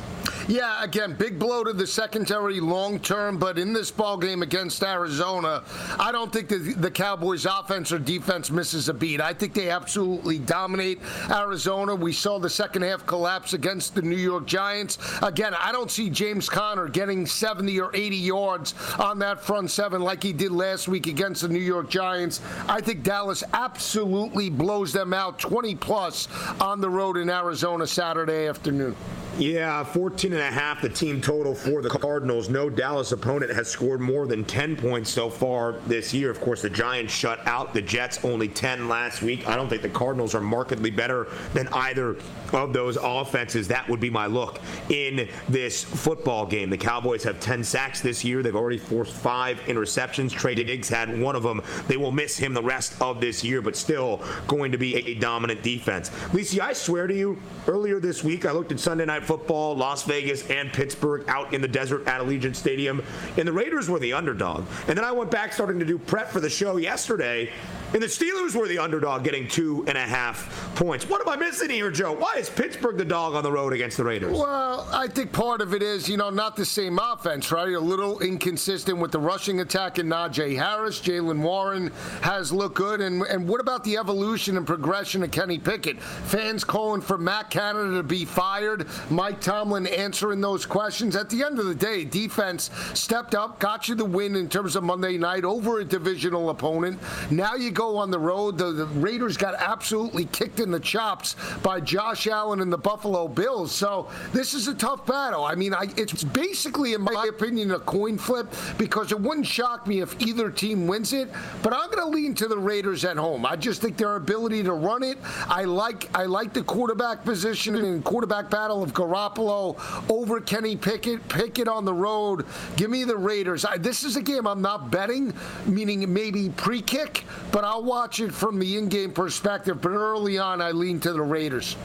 [0.52, 4.84] Yeah, again, big blow to the secondary long term, but in this ball game against
[4.84, 5.64] Arizona,
[5.98, 9.22] I don't think the, the Cowboys' offense or defense misses a beat.
[9.22, 11.00] I think they absolutely dominate
[11.30, 11.96] Arizona.
[11.96, 14.98] We saw the second half collapse against the New York Giants.
[15.22, 20.02] Again, I don't see James Conner getting 70 or 80 yards on that front seven
[20.02, 22.42] like he did last week against the New York Giants.
[22.68, 26.28] I think Dallas absolutely blows them out 20 plus
[26.60, 28.98] on the road in Arizona Saturday afternoon.
[29.38, 32.50] Yeah, 14 and a half the team total for the Cardinals.
[32.50, 36.32] No Dallas opponent has scored more than 10 points so far this year.
[36.32, 39.48] Of course, the Giants shut out the Jets, only 10 last week.
[39.48, 42.18] I don't think the Cardinals are markedly better than either
[42.54, 43.68] of those offenses.
[43.68, 46.70] That would be my look in this football game.
[46.70, 48.42] The Cowboys have 10 sacks this year.
[48.42, 50.32] They've already forced five interceptions.
[50.32, 51.62] Trey Diggs had one of them.
[51.88, 55.16] They will miss him the rest of this year, but still going to be a
[55.16, 56.10] dominant defense.
[56.32, 57.38] Lisi, I swear to you,
[57.68, 61.62] earlier this week, I looked at Sunday Night Football, Las Vegas and Pittsburgh out in
[61.62, 63.04] the desert at Allegiant Stadium,
[63.38, 64.66] and the Raiders were the underdog.
[64.88, 67.52] And then I went back starting to do prep for the show yesterday,
[67.94, 71.08] and the Steelers were the underdog getting two and a half points.
[71.10, 72.14] What am I missing here, Joe?
[72.14, 74.38] Why is Pittsburgh the dog on the road against the Raiders?
[74.38, 77.74] Well, I think part of it is, you know, not the same offense, right?
[77.74, 81.02] A little inconsistent with the rushing attack in Najee Harris.
[81.02, 83.02] Jaylen Warren has looked good.
[83.02, 86.02] And, and what about the evolution and progression of Kenny Pickett?
[86.02, 88.88] Fans calling for Matt Canada to be fired.
[89.10, 91.16] Mike Tomlin answering those questions.
[91.16, 94.76] At the end of the day, defense stepped up, got you the win in terms
[94.76, 97.00] of Monday night over a divisional opponent.
[97.30, 101.36] Now you ago on the road, the, the Raiders got absolutely kicked in the chops
[101.64, 103.72] by Josh Allen and the Buffalo Bills.
[103.72, 105.44] So this is a tough battle.
[105.44, 109.88] I mean, I, it's basically, in my opinion, a coin flip because it wouldn't shock
[109.88, 111.30] me if either team wins it.
[111.64, 113.48] But I'm going to lean to the Raiders at home.
[113.48, 115.18] I just think their ability to run it.
[115.48, 119.80] I like I like the quarterback position and quarterback battle of Garoppolo
[120.10, 121.28] over Kenny Pickett.
[121.30, 122.46] Pickett on the road.
[122.76, 123.66] Give me the Raiders.
[123.66, 125.34] I, this is a game I'm not betting,
[125.66, 129.82] meaning maybe pre-kick, but I'll watch it from the in-game perspective.
[129.82, 131.78] But early on, I lean to the Raiders.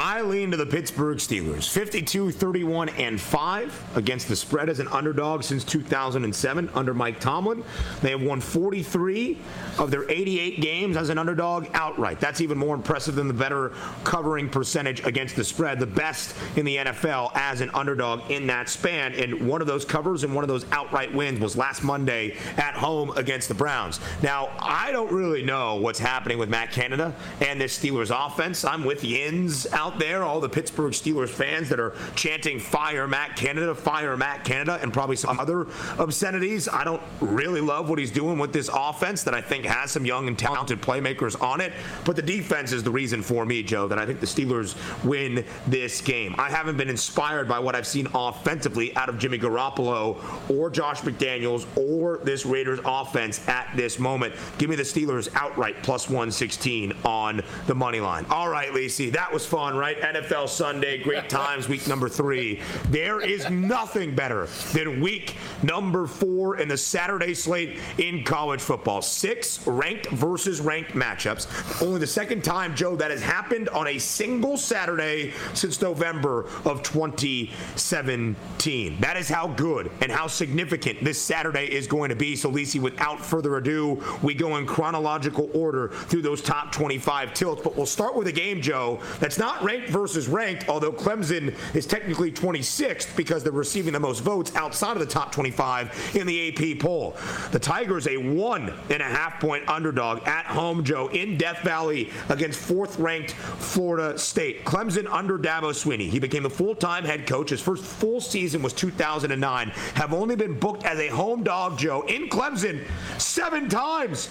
[0.00, 1.68] I lean to the Pittsburgh Steelers.
[1.68, 7.64] 52 31 and 5 against the spread as an underdog since 2007 under Mike Tomlin.
[8.00, 9.36] They have won 43
[9.76, 12.20] of their 88 games as an underdog outright.
[12.20, 13.70] That's even more impressive than the better
[14.04, 18.68] covering percentage against the spread, the best in the NFL as an underdog in that
[18.68, 19.14] span.
[19.14, 22.74] And one of those covers and one of those outright wins was last Monday at
[22.74, 23.98] home against the Browns.
[24.22, 28.64] Now, I don't really know what's happening with Matt Canada and this Steelers offense.
[28.64, 33.36] I'm with Yins out there, all the Pittsburgh Steelers fans that are chanting fire Matt
[33.36, 35.68] Canada, fire Matt Canada, and probably some other
[35.98, 36.68] obscenities.
[36.68, 40.04] I don't really love what he's doing with this offense that I think has some
[40.04, 41.72] young and talented playmakers on it.
[42.04, 44.74] But the defense is the reason for me, Joe, that I think the Steelers
[45.04, 46.34] win this game.
[46.38, 50.18] I haven't been inspired by what I've seen offensively out of Jimmy Garoppolo
[50.50, 54.34] or Josh McDaniels or this Raiders offense at this moment.
[54.58, 58.26] Give me the Steelers outright plus 116 on the money line.
[58.30, 60.00] All right, Lisi, that was fun, right?
[60.00, 62.60] NFL Sunday, great times, week number three.
[62.88, 69.02] There is nothing better than week number four in the Saturday slate in college football.
[69.02, 71.82] Six ranked versus ranked matchups.
[71.82, 76.82] Only the second time, Joe, that has happened on a single Saturday since November of
[76.82, 79.00] 2017.
[79.00, 82.36] That is how good and how significant this Saturday is going to be.
[82.36, 87.62] So, Lisi, without further ado, we go in chronological order through those top 25 tilts.
[87.62, 91.86] But we'll start with a game, Joe, that's not ranked versus ranked, although Clemson is
[91.86, 96.48] technically 26th because they're receiving the most votes outside of the top 25 in the
[96.48, 97.16] AP poll.
[97.50, 102.10] The Tigers, a one and a half point underdog at home, Joe, in Death Valley
[102.28, 104.64] against fourth ranked Florida State.
[104.64, 106.08] Clemson under Dabo Swinney.
[106.08, 107.50] He became the full time head coach.
[107.50, 109.68] His first full season was 2009.
[109.94, 112.84] Have only been booked as a home dog, Joe, in Clemson
[113.18, 114.28] seven times.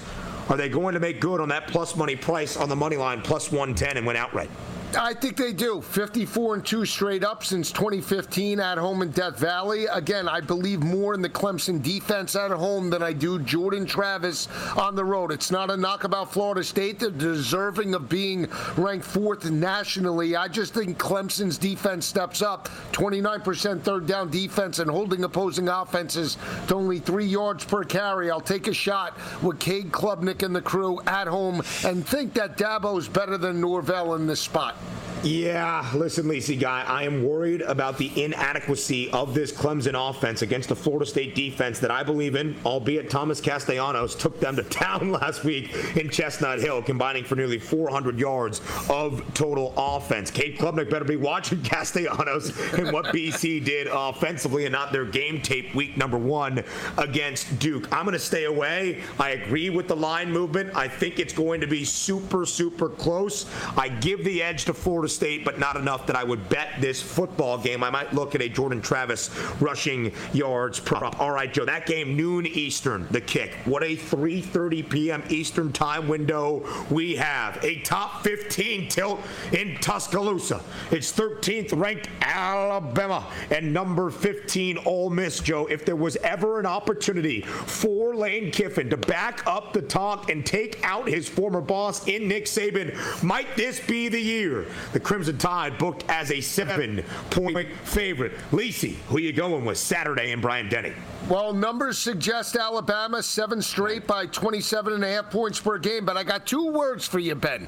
[0.50, 3.22] Are they going to make good on that plus money price on the money line,
[3.22, 4.50] plus 110, and went outright?
[4.96, 5.82] I think they do.
[5.82, 9.86] 54 and 2 straight up since 2015 at home in Death Valley.
[9.86, 14.48] Again, I believe more in the Clemson defense at home than I do Jordan Travis
[14.78, 15.32] on the road.
[15.34, 17.00] It's not a knock about Florida State.
[17.00, 20.38] They're deserving of being ranked fourth nationally.
[20.38, 22.70] I just think Clemson's defense steps up.
[22.94, 26.38] 29% third down defense and holding opposing offenses
[26.70, 28.32] to only three yards per carry.
[28.32, 32.58] I'll take a shot with Cade Klubnik and the crew at home and think that
[32.58, 34.77] Dabo's better than Norvell in this spot.
[35.24, 40.70] Yeah, listen, Lisi guy, I am worried about the inadequacy of this Clemson offense against
[40.70, 45.12] the Florida State defense that I believe in, albeit Thomas Castellanos took them to town
[45.12, 50.30] last week in Chestnut Hill, combining for nearly 400 yards of total offense.
[50.30, 55.42] Cade Klubnik better be watching Castellanos and what BC did offensively and not their game
[55.42, 56.64] tape week number one
[56.98, 57.92] against Duke.
[57.92, 59.02] I'm going to stay away.
[59.20, 60.76] I agree with the line movement.
[60.76, 63.48] I think it's going to be super, super close.
[63.76, 67.02] I give the edge to Florida State, but not enough that I would bet this
[67.02, 67.84] football game.
[67.84, 69.30] I might look at a Jordan Travis
[69.60, 71.20] rushing yards prop.
[71.20, 73.56] All right, Joe, that game noon Eastern, the kick.
[73.66, 75.24] What a 3:30 p.m.
[75.30, 77.64] Eastern time window we have.
[77.64, 79.20] A top 15 tilt
[79.54, 80.62] in Tuscaloosa.
[80.92, 85.68] It's 13th ranked Alabama and number 15 Ole Miss, Joe.
[85.68, 90.46] If there was ever an opportunity for Lane Kiffin to back up the talk and
[90.46, 94.68] take out his former boss in Nick Saban, might this be the year?
[94.98, 98.32] The Crimson Tide booked as a seven point favorite.
[98.52, 100.92] Lisi, who you going with Saturday and Bryant-Denny?
[101.30, 106.18] Well, numbers suggest Alabama seven straight by 27 and a half points per game, but
[106.18, 107.68] I got two words for you, Ben.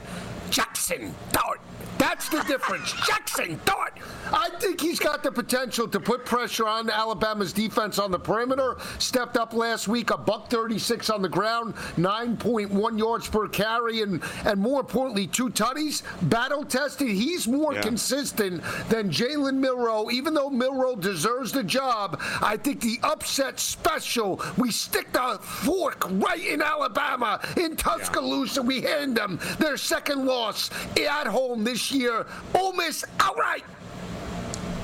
[0.49, 1.61] Jackson Dart.
[1.99, 2.93] That's the difference.
[3.05, 3.93] Jackson Dart.
[4.31, 8.77] I think he's got the potential to put pressure on Alabama's defense on the perimeter.
[8.99, 14.23] Stepped up last week, a buck 36 on the ground, 9.1 yards per carry, and
[14.45, 16.03] and more importantly, two tutties.
[16.29, 17.09] Battle tested.
[17.09, 17.81] He's more Yeah.
[17.81, 20.09] consistent than Jalen Milroe.
[20.11, 24.41] Even though Milroe deserves the job, I think the upset special.
[24.57, 28.61] We stick the fork right in Alabama in Tuscaloosa.
[28.61, 32.25] We hand them their second loss at home this year.
[32.55, 33.63] Ole Miss outright.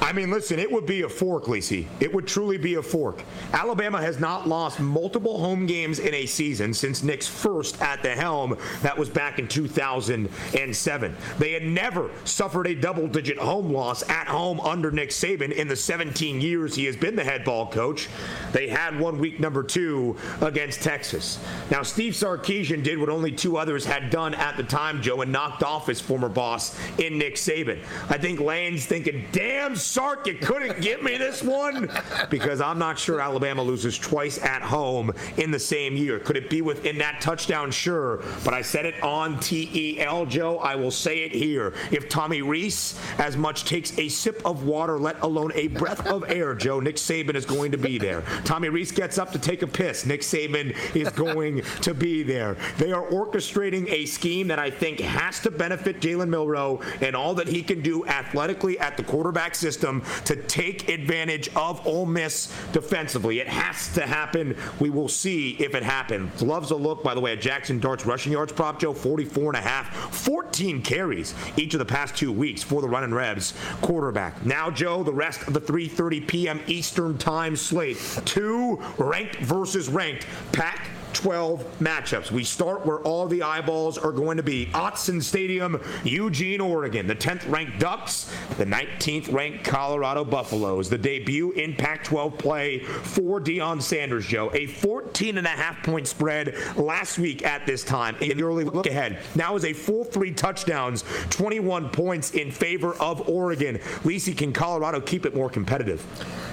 [0.06, 1.88] I mean, listen, it would be a fork, Lisi.
[2.00, 3.24] It would truly be a fork.
[3.54, 8.12] Alabama has not lost multiple home games in a season since Nick's first at the
[8.12, 8.56] helm.
[8.84, 11.16] That was back in 2007.
[11.40, 15.68] They had never suffered a double digit home loss at home under Nick Saban in
[15.68, 18.08] the 17 years he has been the head ball coach.
[18.52, 21.40] They had one week number two against Texas.
[21.72, 25.32] Now, Steve Sarkisian did what only two others had done at the time, Joe, and
[25.32, 27.84] knocked off his former boss in Nick Saban.
[28.08, 31.90] I think Lane's thinking, damn, Sark, you couldn't get me this one
[32.30, 36.20] because I'm not sure Alabama loses twice at home in the same year.
[36.20, 37.72] Could it be within that touchdown?
[37.72, 38.22] Sure.
[38.44, 40.58] But I said it on TEL, Joe.
[40.58, 41.76] I will say it here.
[41.92, 46.30] If Tommy Rees as much takes a sip of water, let alone a breath of
[46.30, 48.22] air, Joe, Nick Saban is going to be there.
[48.44, 50.06] Tommy Rees gets up to take a piss.
[50.06, 52.58] Nick Saban is going to be there.
[52.80, 57.34] They are orchestrating a scheme that I think has to benefit Jalen Milroe and all
[57.36, 59.85] that he can do athletically at the quarterback system
[60.26, 63.40] to take advantage of Ole Miss defensively.
[63.40, 64.58] It has to happen.
[64.80, 66.42] We will see if it happens.
[66.42, 69.58] Loves a look, by the way, at Jackson Dart's rushing yards prop, Joe, 44 and
[69.58, 74.46] a half, 14 carries each of the past two weeks for the running Rebs quarterback.
[74.46, 76.60] Now, Joe, the rest of the 3.30 p.m.
[76.68, 77.98] Eastern time slate.
[78.26, 80.26] Two ranked versus ranked.
[80.52, 82.30] Pac 12 matchups.
[82.30, 84.68] We start where all the eyeballs are going to be.
[84.68, 87.08] Autzen Stadium, Eugene, Oregon.
[87.08, 90.90] The 10th ranked Ducks, the 19th ranked Colorado Buffaloes.
[90.90, 94.52] The debut in Pac 12 play for Deion Sanders, Joe.
[94.54, 98.16] A 14 and a half point spread last week at this time.
[98.18, 99.20] In the early look ahead.
[99.36, 103.78] Now is a full three touchdowns, 21 points in favor of Oregon.
[104.04, 106.06] Lisi, can Colorado keep it more competitive?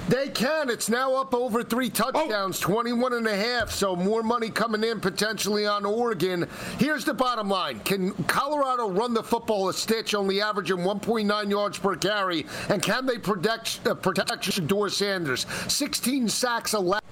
[0.09, 0.69] They can.
[0.69, 2.11] It's now up over three oh!
[2.11, 2.67] touchdowns, oh.
[2.67, 3.71] 21 and a half.
[3.71, 6.49] So more money coming in potentially on Oregon.
[6.79, 11.79] Here's the bottom line Can Colorado run the football a stitch, only averaging 1.9 yards
[11.79, 12.47] per carry?
[12.69, 15.47] And can they protect, uh, protect Shedeur Sanders?
[15.69, 17.03] 16 sacks allowed.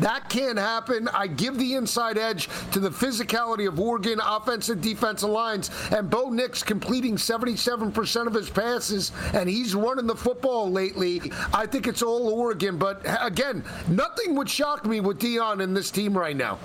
[0.00, 1.08] That can't happen.
[1.08, 5.70] I give the inside edge to the physicality of Oregon offensive defensive lines.
[5.90, 11.32] And Bo Nix completing 77% of his passes, and he's running the football lately.
[11.52, 12.78] I think it's all Oregon.
[12.78, 16.58] But again, nothing would shock me with Deion in this team right now.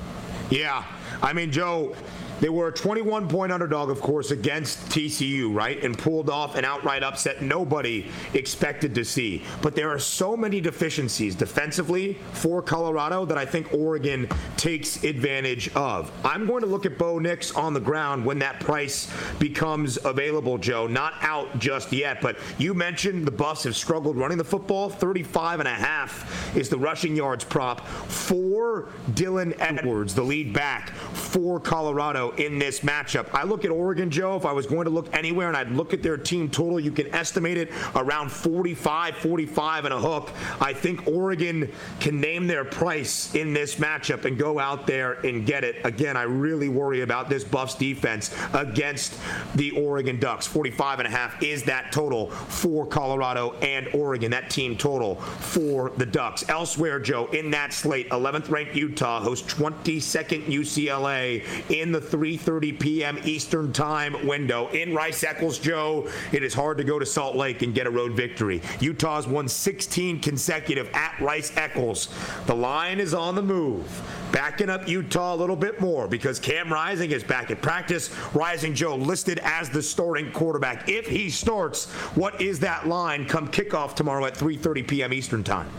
[0.50, 0.84] Yeah.
[1.22, 1.96] I mean, Joe,
[2.44, 5.82] they were a 21 point underdog, of course, against TCU, right?
[5.82, 9.46] And pulled off an outright upset nobody expected to see.
[9.62, 14.28] But there are so many deficiencies defensively for Colorado that I think Oregon
[14.58, 16.12] takes advantage of.
[16.26, 20.58] I'm going to look at Bo Nix on the ground when that price becomes available,
[20.58, 20.86] Joe.
[20.86, 24.90] Not out just yet, but you mentioned the Buffs have struggled running the football.
[24.90, 30.90] 35 and a half is the rushing yards prop for Dylan Edwards, the lead back
[30.90, 33.28] for Colorado in this matchup.
[33.34, 35.94] I look at Oregon, Joe, if I was going to look anywhere and I'd look
[35.94, 40.32] at their team total, you can estimate it around 45, 45 and a hook.
[40.60, 45.46] I think Oregon can name their price in this matchup and go out there and
[45.46, 45.78] get it.
[45.84, 49.18] Again, I really worry about this Buffs defense against
[49.56, 50.48] the Oregon Ducks.
[50.48, 55.92] 45 and a half is that total for Colorado and Oregon, that team total for
[55.98, 56.48] the Ducks.
[56.50, 63.20] Elsewhere, Joe, in that slate, 11th ranked Utah hosts 22nd UCLA in the 3:30 p.m.
[63.26, 65.60] Eastern Time window in Rice Eccles.
[65.60, 68.62] Joe, it is hard to go to Salt Lake and get a road victory.
[68.80, 72.08] Utah's won 16 consecutive at Rice Eccles.
[72.46, 74.02] The line is on the move.
[74.32, 78.10] Backing up Utah a little bit more because Cam Rising is back at practice.
[78.34, 80.88] Rising Joe listed as the starting quarterback.
[80.88, 85.12] If he starts, what is that line come kickoff tomorrow at 3:30 p.m.
[85.12, 85.70] Eastern Time?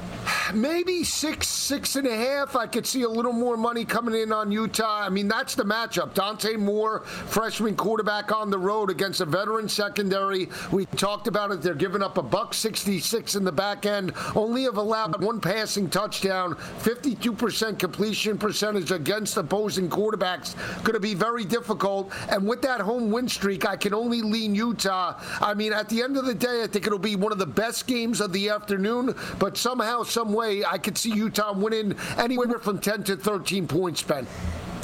[0.55, 2.57] Maybe six, six and a half.
[2.57, 5.01] I could see a little more money coming in on Utah.
[5.01, 6.15] I mean, that's the matchup.
[6.15, 10.49] Dante Moore, freshman quarterback on the road against a veteran secondary.
[10.71, 11.63] We talked about it.
[11.63, 14.13] They're giving up a buck 66 in the back end.
[14.35, 16.55] Only have allowed one passing touchdown.
[16.55, 20.55] 52% completion percentage against opposing quarterbacks.
[20.85, 22.13] Going to be very difficult.
[22.29, 25.21] And with that home win streak, I can only lean Utah.
[25.41, 27.47] I mean, at the end of the day, I think it'll be one of the
[27.47, 29.15] best games of the afternoon.
[29.39, 34.01] But somehow, some way, I could see Utah winning anywhere from 10 to 13 points,
[34.03, 34.27] Ben.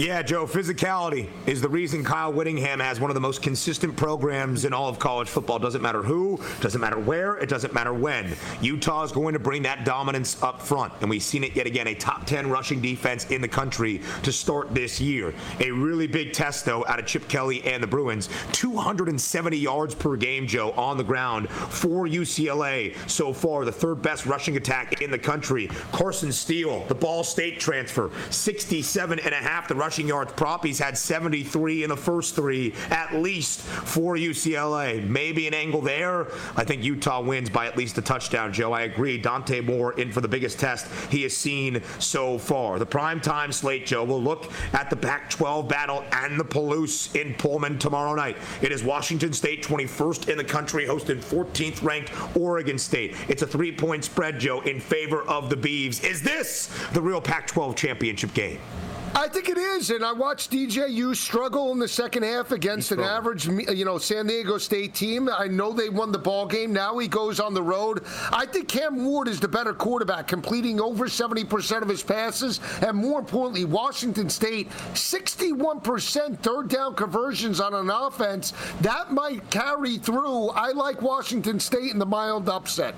[0.00, 4.64] Yeah, Joe, physicality is the reason Kyle Whittingham has one of the most consistent programs
[4.64, 5.58] in all of college football.
[5.58, 8.34] Doesn't matter who, doesn't matter where, it doesn't matter when.
[8.62, 11.86] Utah is going to bring that dominance up front, and we've seen it yet again.
[11.86, 15.34] A top 10 rushing defense in the country to start this year.
[15.60, 18.30] A really big test, though, out of Chip Kelly and the Bruins.
[18.52, 23.66] 270 yards per game, Joe, on the ground for UCLA so far.
[23.66, 25.66] The third best rushing attack in the country.
[25.92, 29.68] Carson Steele, the Ball State transfer, 67 and a half.
[29.68, 30.64] The rush rushing yards prop.
[30.64, 35.04] He's had 73 in the first three, at least for UCLA.
[35.04, 36.28] Maybe an angle there.
[36.54, 38.72] I think Utah wins by at least a touchdown, Joe.
[38.72, 39.18] I agree.
[39.18, 42.78] Dante Moore in for the biggest test he has seen so far.
[42.78, 47.34] The primetime slate, Joe, will look at the Pac 12 battle and the Palouse in
[47.34, 48.36] Pullman tomorrow night.
[48.62, 53.16] It is Washington State, 21st in the country, hosting 14th ranked Oregon State.
[53.26, 56.04] It's a three point spread, Joe, in favor of the Beavs.
[56.04, 58.60] Is this the real Pac 12 championship game?
[59.12, 63.00] I think it is, and I watched DJU struggle in the second half against an
[63.00, 65.28] average, you know, San Diego State team.
[65.28, 66.72] I know they won the ball game.
[66.72, 68.04] Now he goes on the road.
[68.32, 72.96] I think Cam Ward is the better quarterback, completing over 70% of his passes, and
[72.96, 78.52] more importantly, Washington State 61% third down conversions on an offense.
[78.80, 80.50] That might carry through.
[80.50, 82.94] I like Washington State in the mild upset.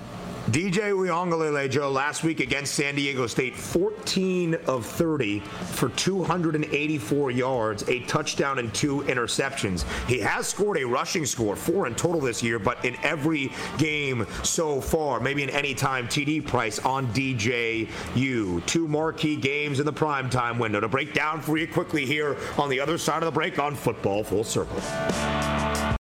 [0.53, 7.89] DJ Uiagalelei, Joe, last week against San Diego State, 14 of 30 for 284 yards,
[7.89, 9.87] a touchdown and two interceptions.
[10.07, 14.27] He has scored a rushing score, four in total this year, but in every game
[14.43, 18.67] so far, maybe in any time, TD price on DJU.
[18.67, 20.81] Two marquee games in the primetime window.
[20.81, 23.75] To break down for you quickly here on the other side of the break on
[23.75, 25.62] Football Full Circle.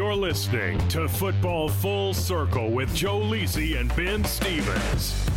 [0.00, 5.28] You're listening to Football Full Circle with Joe Lisi and Ben Stevens.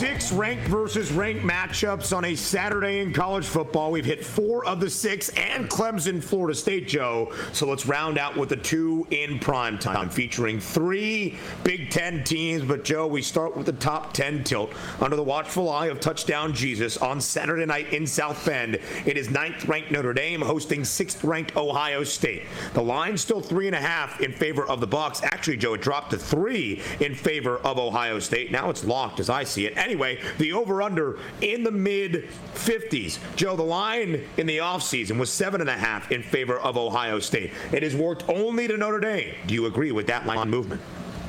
[0.00, 3.90] Six ranked versus ranked matchups on a Saturday in college football.
[3.90, 7.34] We've hit four of the six and Clemson, Florida State, Joe.
[7.52, 12.64] So let's round out with the two in prime time, featuring three Big Ten teams.
[12.64, 14.72] But, Joe, we start with the top 10 tilt
[15.02, 18.78] under the watchful eye of touchdown Jesus on Saturday night in South Bend.
[19.04, 22.44] It is ninth ranked Notre Dame hosting sixth ranked Ohio State.
[22.72, 25.22] The line's still three and a half in favor of the Bucks.
[25.22, 28.50] Actually, Joe, it dropped to three in favor of Ohio State.
[28.50, 29.74] Now it's locked as I see it.
[29.90, 33.18] Anyway, the over under in the mid 50s.
[33.34, 37.18] Joe, the line in the offseason was seven and a half in favor of Ohio
[37.18, 37.50] State.
[37.72, 39.34] It has worked only to Notre Dame.
[39.48, 40.80] Do you agree with that line movement?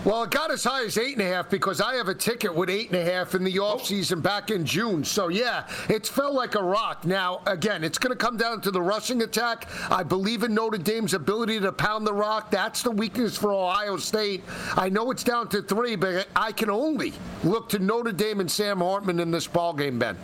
[0.03, 2.55] Well, it got as high as eight and a half because I have a ticket
[2.55, 3.77] with eight and a half in the oh.
[3.77, 5.03] offseason back in June.
[5.03, 7.05] So, yeah, it's felt like a rock.
[7.05, 9.67] Now, again, it's going to come down to the rushing attack.
[9.91, 12.49] I believe in Notre Dame's ability to pound the rock.
[12.49, 14.43] That's the weakness for Ohio State.
[14.75, 18.49] I know it's down to three, but I can only look to Notre Dame and
[18.49, 20.17] Sam Hartman in this ball game, Ben.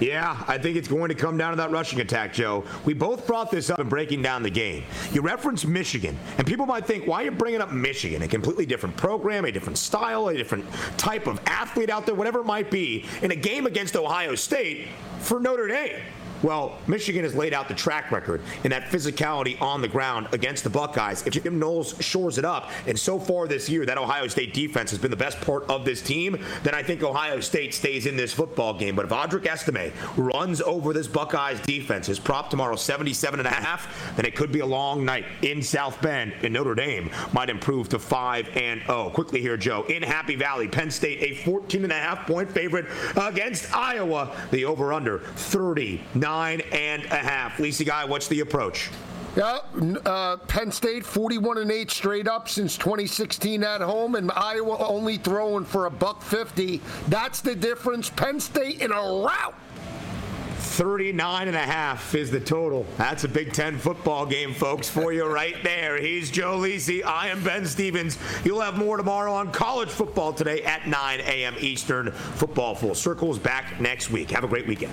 [0.00, 2.64] Yeah, I think it's going to come down to that rushing attack, Joe.
[2.86, 4.84] We both brought this up in breaking down the game.
[5.12, 8.22] You referenced Michigan, and people might think, why are you bringing up Michigan?
[8.22, 10.64] A completely different program, a different style, a different
[10.96, 14.88] type of athlete out there, whatever it might be, in a game against Ohio State
[15.18, 16.00] for Notre Dame.
[16.42, 20.64] Well, Michigan has laid out the track record in that physicality on the ground against
[20.64, 21.26] the Buckeyes.
[21.26, 24.90] If Jim Knowles shores it up, and so far this year, that Ohio State defense
[24.90, 28.16] has been the best part of this team, then I think Ohio State stays in
[28.16, 28.96] this football game.
[28.96, 33.50] But if Audric Estime runs over this Buckeyes defense, his prop tomorrow 77 and a
[33.50, 37.50] half, then it could be a long night in South Bend, and Notre Dame might
[37.50, 39.10] improve to 5 and 0.
[39.10, 42.86] Quickly here, Joe, in Happy Valley, Penn State a 14 and a half point favorite
[43.16, 44.34] against Iowa.
[44.50, 47.56] The over/under 39 nine and a half.
[47.56, 48.88] Lisi Guy, what's the approach?
[49.36, 49.58] Yeah,
[50.06, 55.16] uh, Penn State 41 and 8 straight up since 2016 at home, and Iowa only
[55.16, 56.80] throwing for a buck 50.
[57.08, 58.10] That's the difference.
[58.10, 59.54] Penn State in a rout.
[60.58, 62.86] 39 and a half is the total.
[62.96, 66.00] That's a Big Ten football game, folks, for you right there.
[66.00, 67.04] He's Joe Lisi.
[67.04, 68.18] I am Ben Stevens.
[68.44, 71.56] You'll have more tomorrow on college football today at 9 a.m.
[71.58, 72.12] Eastern.
[72.12, 74.30] Football Full Circles back next week.
[74.30, 74.92] Have a great weekend.